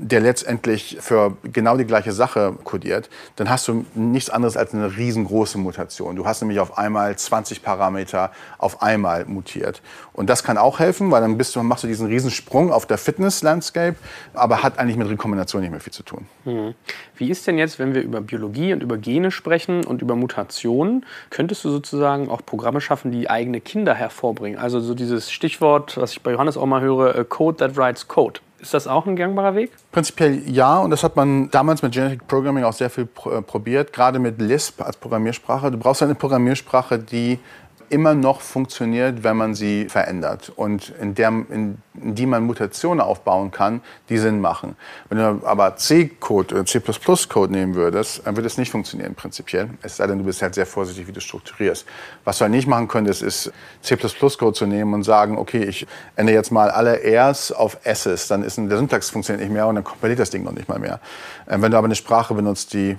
[0.00, 4.96] der letztendlich für genau die gleiche Sache kodiert, dann hast du nichts anderes als eine
[4.96, 6.14] riesengroße Mutation.
[6.14, 9.82] Du hast nämlich auf einmal 20 Parameter auf einmal mutiert.
[10.12, 12.96] Und das kann auch helfen, weil dann bist du, machst du diesen Riesensprung auf der
[12.98, 13.96] Fitness-Landscape,
[14.34, 16.26] aber hat eigentlich mit Rekombination nicht mehr viel zu tun.
[16.44, 16.74] Mhm.
[17.16, 21.04] Wie ist denn jetzt, wenn wir über Biologie und über Gene sprechen und über Mutationen,
[21.30, 24.58] könntest du sozusagen auch Programme schaffen, die eigene Kinder hervorbringen?
[24.58, 28.06] Also so dieses Stichwort, was ich bei Johannes auch mal höre, äh, Code that writes
[28.06, 28.40] Code.
[28.60, 29.70] Ist das auch ein gangbarer Weg?
[29.92, 33.92] Prinzipiell ja, und das hat man damals mit Genetic Programming auch sehr viel äh, probiert,
[33.92, 35.70] gerade mit Lisp als Programmiersprache.
[35.70, 37.38] Du brauchst eine Programmiersprache, die
[37.90, 43.00] immer noch funktioniert, wenn man sie verändert und in, der, in, in die man Mutationen
[43.00, 44.76] aufbauen kann, die Sinn machen.
[45.08, 49.70] Wenn du aber C-Code oder C++-Code nehmen würdest, dann würde es nicht funktionieren prinzipiell.
[49.82, 51.86] Es sei denn, du bist halt sehr vorsichtig, wie du strukturierst.
[52.24, 55.86] Was du halt nicht machen könntest, ist C++-Code zu nehmen und sagen, okay, ich
[56.16, 59.76] ändere jetzt mal alle Rs auf S's, dann ist der Syntax funktioniert nicht mehr und
[59.76, 61.00] dann kompiliert das Ding noch nicht mal mehr.
[61.48, 62.96] Ähm, wenn du aber eine Sprache benutzt, die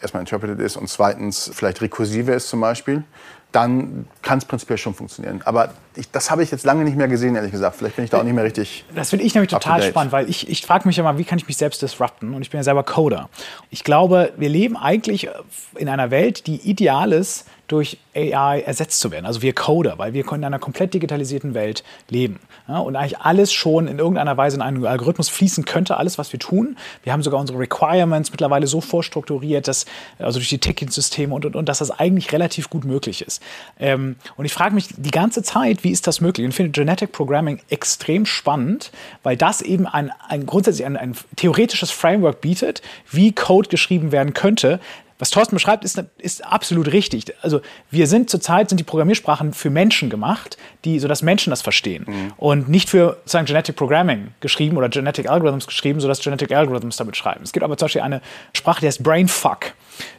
[0.00, 3.04] erstmal interpreted ist und zweitens vielleicht rekursive ist zum Beispiel,
[3.52, 5.42] dann kann es prinzipiell schon funktionieren.
[5.44, 7.76] Aber ich, das habe ich jetzt lange nicht mehr gesehen, ehrlich gesagt.
[7.76, 8.84] Vielleicht bin ich da auch nicht mehr richtig.
[8.94, 11.46] Das finde ich nämlich total spannend, weil ich, ich frage mich immer, wie kann ich
[11.46, 12.34] mich selbst disrupten?
[12.34, 13.28] Und ich bin ja selber Coder.
[13.70, 15.28] Ich glaube, wir leben eigentlich
[15.76, 19.24] in einer Welt, die ideal ist, durch AI ersetzt zu werden.
[19.24, 22.38] Also wir Coder, weil wir in einer komplett digitalisierten Welt leben.
[22.68, 26.32] Ja, und eigentlich alles schon in irgendeiner Weise in einen Algorithmus fließen könnte, alles, was
[26.32, 26.76] wir tun.
[27.02, 29.86] Wir haben sogar unsere Requirements mittlerweile so vorstrukturiert, dass,
[30.18, 33.42] also durch die Ticketsysteme und, und, und, dass das eigentlich relativ gut möglich ist.
[33.80, 36.44] Ähm, und ich frage mich die ganze Zeit, wie ist das möglich?
[36.44, 38.92] Und ich finde Genetic Programming extrem spannend,
[39.22, 44.34] weil das eben ein, ein grundsätzlich ein, ein theoretisches Framework bietet, wie Code geschrieben werden
[44.34, 44.78] könnte,
[45.22, 47.32] was Thorsten beschreibt, ist, ist absolut richtig.
[47.42, 47.60] Also
[47.92, 52.06] wir sind zurzeit, sind die Programmiersprachen für Menschen gemacht, die, sodass Menschen das verstehen.
[52.08, 52.32] Mhm.
[52.38, 57.16] Und nicht für sozusagen Genetic Programming geschrieben oder Genetic Algorithms geschrieben, sodass Genetic Algorithms damit
[57.16, 57.44] schreiben.
[57.44, 58.20] Es gibt aber zum Beispiel eine
[58.52, 59.74] Sprache, die heißt Brainfuck.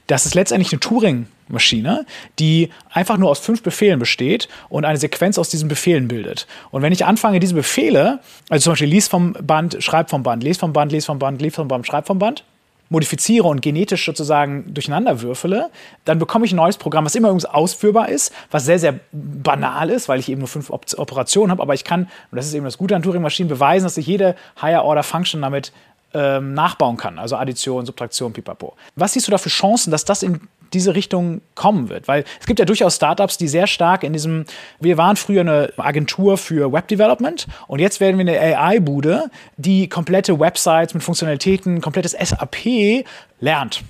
[0.08, 2.06] Das ist letztendlich eine Turing-Maschine,
[2.40, 6.48] die einfach nur aus fünf Befehlen besteht und eine Sequenz aus diesen Befehlen bildet.
[6.72, 10.44] Und wenn ich anfange, diese Befehle, also zum Beispiel lies vom Band, schreib vom Band,
[10.44, 12.46] lies vom Band, lies vom Band, lies vom Band, schreib vom Band,
[12.90, 15.70] modifiziere und genetisch sozusagen durcheinander würfele,
[16.06, 19.90] dann bekomme ich ein neues Programm, was immer übrigens ausführbar ist, was sehr, sehr banal
[19.90, 22.54] ist, weil ich eben nur fünf Op Operationen habe, aber ich kann, und das ist
[22.54, 25.72] eben das Gute an Turing-Maschinen, beweisen, dass ich jede Higher-Order-Function damit
[26.14, 28.76] ähm, nachbauen kann, also Addition, Subtraktion, pipapo.
[28.96, 30.42] Was siehst du da für Chancen, dass das in
[30.74, 32.08] diese Richtung kommen wird.
[32.08, 34.46] Weil es gibt ja durchaus Startups, die sehr stark in diesem,
[34.80, 39.88] wir waren früher eine Agentur für Web Development und jetzt werden wir eine AI-Bude, die
[39.90, 43.06] komplette Websites mit Funktionalitäten, komplettes SAP
[43.40, 43.84] lernt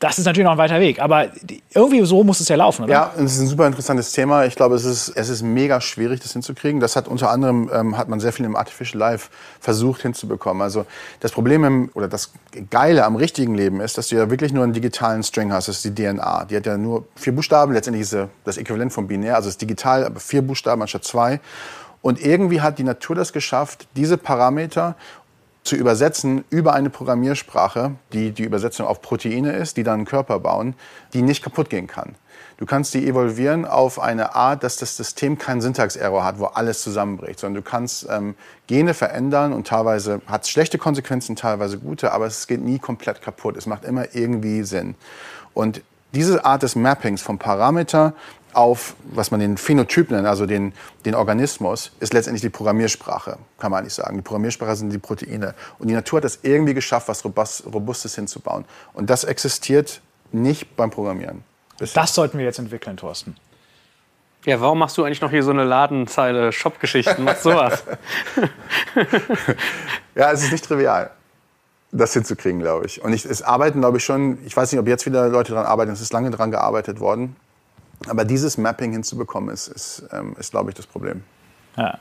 [0.00, 1.28] das ist natürlich noch ein weiter Weg, aber
[1.74, 2.92] irgendwie so muss es ja laufen, oder?
[2.92, 4.46] Ja, es ist ein super interessantes Thema.
[4.46, 6.80] Ich glaube, es ist, es ist mega schwierig, das hinzukriegen.
[6.80, 9.28] Das hat unter anderem, ähm, hat man sehr viel im Artificial Life
[9.60, 10.62] versucht hinzubekommen.
[10.62, 10.86] Also
[11.20, 12.32] das Problem im, oder das
[12.70, 15.68] Geile am richtigen Leben ist, dass du ja wirklich nur einen digitalen String hast.
[15.68, 16.46] Das ist die DNA.
[16.46, 17.74] Die hat ja nur vier Buchstaben.
[17.74, 19.36] Letztendlich ist das Äquivalent vom Binär.
[19.36, 21.40] Also es ist digital, aber vier Buchstaben anstatt zwei.
[22.02, 24.96] Und irgendwie hat die Natur das geschafft, diese Parameter
[25.62, 30.38] zu übersetzen über eine Programmiersprache, die die Übersetzung auf Proteine ist, die dann einen Körper
[30.40, 30.74] bauen,
[31.12, 32.14] die nicht kaputt gehen kann.
[32.56, 36.82] Du kannst die evolvieren auf eine Art, dass das System keinen Syntax-Error hat, wo alles
[36.82, 38.34] zusammenbricht, sondern du kannst ähm,
[38.66, 43.22] Gene verändern und teilweise hat es schlechte Konsequenzen, teilweise gute, aber es geht nie komplett
[43.22, 43.56] kaputt.
[43.56, 44.94] Es macht immer irgendwie Sinn.
[45.54, 45.82] Und
[46.12, 48.14] diese Art des Mappings vom Parameter
[48.54, 50.72] auf, was man den Phänotyp nennt, also den,
[51.04, 54.16] den Organismus, ist letztendlich die Programmiersprache, kann man eigentlich sagen.
[54.16, 55.54] Die Programmiersprache sind die Proteine.
[55.78, 57.24] Und die Natur hat es irgendwie geschafft, was
[57.66, 58.64] Robustes hinzubauen.
[58.92, 60.00] Und das existiert
[60.32, 61.44] nicht beim Programmieren.
[61.94, 63.36] Das sollten wir jetzt entwickeln, Thorsten.
[64.46, 67.24] Ja, warum machst du eigentlich noch hier so eine Ladenzeile Shop-Geschichten?
[67.24, 67.82] Machst sowas?
[70.14, 71.10] ja, es ist nicht trivial,
[71.92, 73.02] das hinzukriegen, glaube ich.
[73.02, 75.66] Und ich, es arbeiten, glaube ich, schon, ich weiß nicht, ob jetzt wieder Leute daran
[75.66, 77.36] arbeiten, es ist lange daran gearbeitet worden.
[78.08, 81.22] Aber dieses Mapping hinzubekommen, ist, ist, ähm, ist glaube ich, das Problem.
[81.76, 81.98] Ja.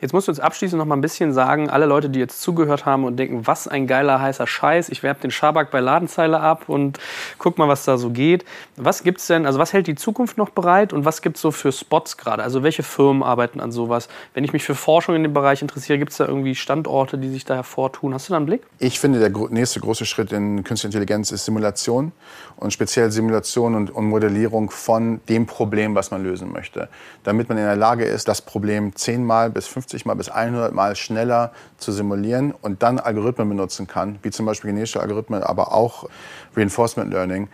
[0.00, 2.84] Jetzt musst du uns abschließend noch mal ein bisschen sagen, alle Leute, die jetzt zugehört
[2.84, 6.68] haben und denken, was ein geiler heißer Scheiß, ich werbe den Schabak bei Ladenzeile ab
[6.68, 6.98] und
[7.38, 8.44] guck mal, was da so geht.
[8.76, 11.50] Was gibt's denn, also was hält die Zukunft noch bereit und was gibt es so
[11.50, 12.42] für Spots gerade?
[12.42, 14.08] Also welche Firmen arbeiten an sowas?
[14.34, 17.28] Wenn ich mich für Forschung in dem Bereich interessiere, gibt es da irgendwie Standorte, die
[17.28, 18.12] sich da hervortun?
[18.12, 18.62] Hast du da einen Blick?
[18.78, 22.12] Ich finde, der nächste große Schritt in Künstliche Intelligenz ist Simulation
[22.56, 26.88] und speziell Simulation und, und Modellierung von dem Problem, was man lösen möchte.
[27.24, 30.96] Damit man in der Lage ist, das Problem zehnmal bis 50 Mal bis 100 Mal
[30.96, 36.08] schneller zu simulieren und dann Algorithmen benutzen kann, wie zum Beispiel genetische Algorithmen, aber auch
[36.54, 37.48] Reinforcement Learning,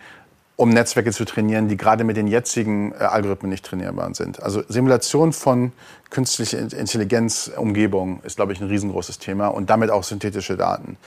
[0.57, 4.43] um Netzwerke zu trainieren, die gerade mit den jetzigen äh, Algorithmen nicht trainierbar sind.
[4.43, 5.71] Also Simulation von
[6.09, 10.97] künstlicher Intelligenz-Umgebung ist, glaube ich, ein riesengroßes Thema und damit auch synthetische Daten.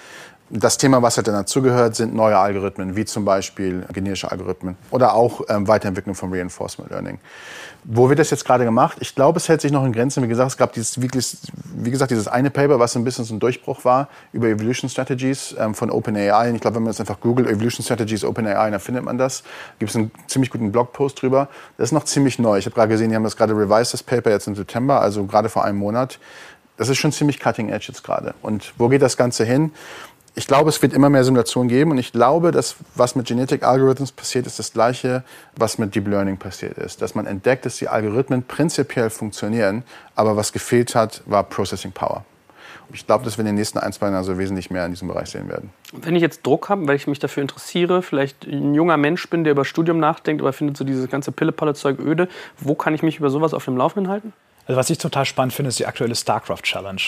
[0.48, 5.14] Das Thema, was halt dann dazugehört, sind neue Algorithmen, wie zum Beispiel generische Algorithmen oder
[5.14, 7.18] auch ähm, Weiterentwicklung von Reinforcement Learning.
[7.82, 8.96] Wo wird das jetzt gerade gemacht?
[9.00, 10.22] Ich glaube, es hält sich noch in Grenzen.
[10.22, 13.40] Wie gesagt, es gab dieses, wie gesagt, dieses eine Paper, was ein bisschen so ein
[13.40, 16.48] Durchbruch war über Evolution Strategies ähm, von OpenAI.
[16.48, 19.42] Und ich glaube, wenn man das einfach googelt, Evolution Strategies OpenAI, dann findet man das.
[19.78, 21.48] Gibt es einen ziemlich guten Blogpost drüber.
[21.76, 22.58] Das ist noch ziemlich neu.
[22.58, 25.24] Ich habe gerade gesehen, die haben das gerade revised, das Paper jetzt im September, also
[25.24, 26.18] gerade vor einem Monat.
[26.76, 28.34] Das ist schon ziemlich cutting edge jetzt gerade.
[28.42, 29.72] Und wo geht das Ganze hin?
[30.38, 33.62] Ich glaube, es wird immer mehr Simulationen geben und ich glaube, dass was mit Genetic
[33.62, 35.24] Algorithms passiert, ist das gleiche,
[35.56, 37.00] was mit Deep Learning passiert ist.
[37.00, 39.82] Dass man entdeckt, dass die Algorithmen prinzipiell funktionieren,
[40.14, 42.26] aber was gefehlt hat, war Processing Power.
[42.92, 45.08] Ich glaube, dass wir in den nächsten ein, zwei Jahren also wesentlich mehr in diesem
[45.08, 45.70] Bereich sehen werden.
[45.92, 49.42] Wenn ich jetzt Druck habe, weil ich mich dafür interessiere, vielleicht ein junger Mensch bin,
[49.42, 52.28] der über Studium nachdenkt, aber findet so dieses ganze Pille-Palle-Zeug öde,
[52.58, 54.34] wo kann ich mich über sowas auf dem Laufenden halten?
[54.66, 57.00] Also was ich total spannend finde, ist die aktuelle StarCraft Challenge.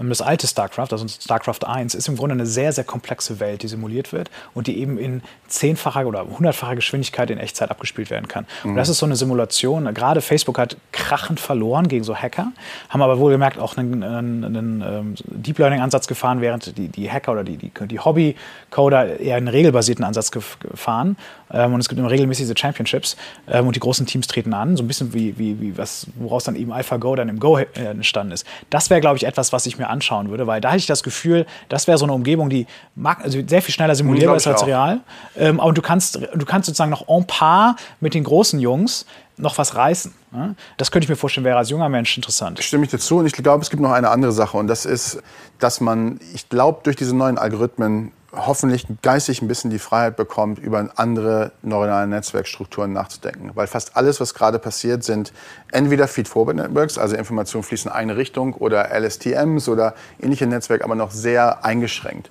[0.00, 3.62] Ähm, das alte StarCraft, also StarCraft 1, ist im Grunde eine sehr, sehr komplexe Welt,
[3.62, 8.28] die simuliert wird und die eben in zehnfacher oder hundertfacher Geschwindigkeit in Echtzeit abgespielt werden
[8.28, 8.46] kann.
[8.64, 8.70] Mhm.
[8.70, 9.92] Und das ist so eine Simulation.
[9.92, 12.52] Gerade Facebook hat krachend verloren gegen so Hacker,
[12.88, 17.32] haben aber wohlgemerkt auch einen, einen, einen ähm, Deep Learning-Ansatz gefahren, während die, die Hacker
[17.32, 21.16] oder die, die, die Hobby-Coder eher einen regelbasierten Ansatz gefahren.
[21.50, 24.82] Ähm, und es gibt immer regelmäßig diese Championships und die großen Teams treten an, so
[24.82, 27.66] ein bisschen wie, wie, wie was, woraus dann eben Alpha Go dann im Go äh,
[27.74, 28.46] entstanden ist.
[28.70, 31.02] Das wäre, glaube ich, etwas, was ich mir anschauen würde, weil da hätte ich das
[31.02, 34.66] Gefühl, das wäre so eine Umgebung, die mag, also sehr viel schneller simulierbar ist als
[34.66, 35.00] real.
[35.36, 39.04] Ähm, aber du kannst, du kannst sozusagen noch en par mit den großen Jungs
[39.36, 40.14] noch was reißen.
[40.30, 40.54] Ne?
[40.76, 42.58] Das könnte ich mir vorstellen, wäre als junger Mensch interessant.
[42.60, 44.86] Ich stimme ich dazu und ich glaube, es gibt noch eine andere Sache und das
[44.86, 45.22] ist,
[45.58, 50.58] dass man, ich glaube, durch diese neuen Algorithmen hoffentlich geistig ein bisschen die Freiheit bekommt,
[50.58, 53.50] über andere neuronale Netzwerkstrukturen nachzudenken.
[53.54, 55.32] Weil fast alles, was gerade passiert, sind
[55.70, 61.10] entweder Feed-Forward-Networks, also Informationen fließen in eine Richtung, oder LSTMs oder ähnliche Netzwerke, aber noch
[61.10, 62.30] sehr eingeschränkt.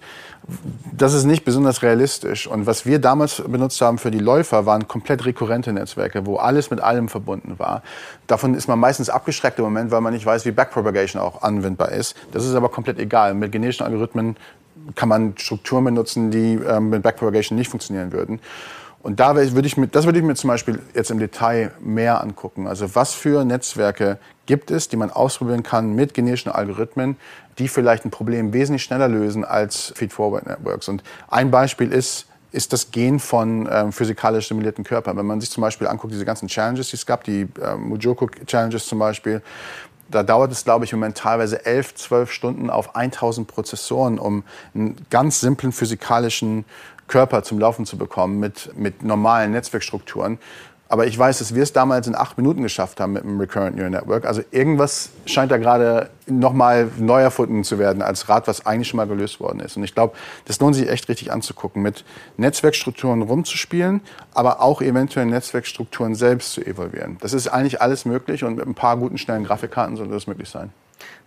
[0.92, 2.48] Das ist nicht besonders realistisch.
[2.48, 6.72] Und was wir damals benutzt haben für die Läufer, waren komplett rekurrente Netzwerke, wo alles
[6.72, 7.84] mit allem verbunden war.
[8.26, 11.92] Davon ist man meistens abgeschreckt im Moment, weil man nicht weiß, wie Backpropagation auch anwendbar
[11.92, 12.16] ist.
[12.32, 13.36] Das ist aber komplett egal.
[13.36, 14.36] Mit genetischen Algorithmen
[14.96, 18.40] kann man Strukturen benutzen, die ähm, mit Backpropagation nicht funktionieren würden.
[19.04, 22.22] Und da würde ich mir, das würde ich mir zum Beispiel jetzt im Detail mehr
[22.22, 22.68] angucken.
[22.68, 27.16] Also was für Netzwerke gibt es, die man ausprobieren kann mit genetischen Algorithmen,
[27.58, 30.88] die vielleicht ein Problem wesentlich schneller lösen als Feed-Forward-Networks.
[30.88, 35.18] Und ein Beispiel ist, ist das Gen von ähm, physikalisch simulierten Körpern.
[35.18, 38.86] Wenn man sich zum Beispiel anguckt, diese ganzen Challenges, die es gab, die ähm, Mujoko-Challenges
[38.86, 39.42] zum Beispiel,
[40.12, 44.44] da dauert es, glaube ich, im Moment teilweise elf, zwölf Stunden auf 1000 Prozessoren, um
[44.76, 46.66] einen ganz simplen physikalischen
[47.08, 50.40] Körper zum Laufen zu bekommen mit, mit normalen Netzwerkstrukturen.
[50.92, 53.78] Aber ich weiß, dass wir es damals in acht Minuten geschafft haben mit dem Recurrent
[53.78, 54.26] Neural Network.
[54.26, 58.98] Also irgendwas scheint da gerade nochmal neu erfunden zu werden als Rad, was eigentlich schon
[58.98, 59.78] mal gelöst worden ist.
[59.78, 62.04] Und ich glaube, das lohnt sich echt richtig anzugucken, mit
[62.36, 64.02] Netzwerkstrukturen rumzuspielen,
[64.34, 67.18] aber auch eventuell Netzwerkstrukturen selbst zu evolvieren.
[67.22, 70.50] Das ist eigentlich alles möglich und mit ein paar guten, schnellen Grafikkarten sollte das möglich
[70.50, 70.74] sein.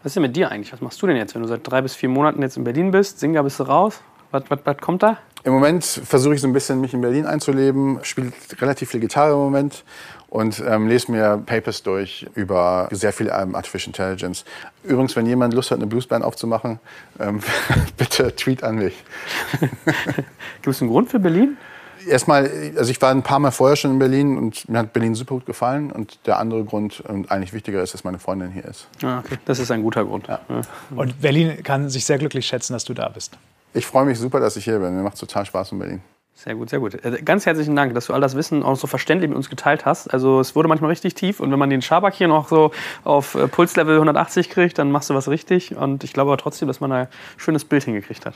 [0.03, 0.75] Was ist denn mit dir eigentlich?
[0.75, 2.91] Was machst du denn jetzt, wenn du seit drei bis vier Monaten jetzt in Berlin
[2.91, 3.19] bist?
[3.19, 4.03] Singa bist du raus?
[4.31, 5.17] Was, was, was kommt da?
[5.45, 9.33] Im Moment versuche ich so ein bisschen mich in Berlin einzuleben, spiele relativ viel Gitarre
[9.33, 9.85] im Moment
[10.31, 14.47] und ähm, lese mir Papers durch über sehr viel ähm, Artificial Intelligence.
[14.85, 16.81] Übrigens, wenn jemand Lust hat, eine Bluesband aufzumachen,
[17.21, 17.41] ähm,
[17.99, 18.95] bitte tweet an mich.
[19.61, 21.59] Gibt es einen Grund für Berlin?
[22.09, 25.15] Erstmal, also ich war ein paar Mal vorher schon in Berlin und mir hat Berlin
[25.15, 25.93] super gut gefallen.
[25.93, 28.89] Und der andere Grund und eigentlich wichtiger ist, dass meine Freundin hier ist.
[29.03, 29.37] Ah, okay.
[29.45, 30.27] Das ist ein guter Grund.
[30.27, 30.41] Ja.
[30.95, 33.37] Und Berlin kann sich sehr glücklich schätzen, dass du da bist.
[33.75, 34.97] Ich freue mich super, dass ich hier bin.
[34.97, 36.03] Mir macht total Spaß in Berlin.
[36.33, 36.95] Sehr gut, sehr gut.
[37.05, 39.85] Äh, Ganz herzlichen Dank, dass du all das Wissen auch so verständlich mit uns geteilt
[39.85, 40.09] hast.
[40.09, 42.71] Also es wurde manchmal richtig tief und wenn man den Schaberk hier noch so
[43.05, 45.77] auf äh, Pulslevel 180 kriegt, dann machst du was richtig.
[45.77, 48.35] Und ich glaube aber trotzdem, dass man da ein schönes Bild hingekriegt hat.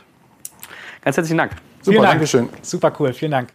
[1.02, 1.52] Ganz herzlichen Dank.
[1.52, 2.12] Super, Vielen Dank.
[2.12, 2.48] Dankeschön.
[2.62, 3.48] Super cool, vielen Dank.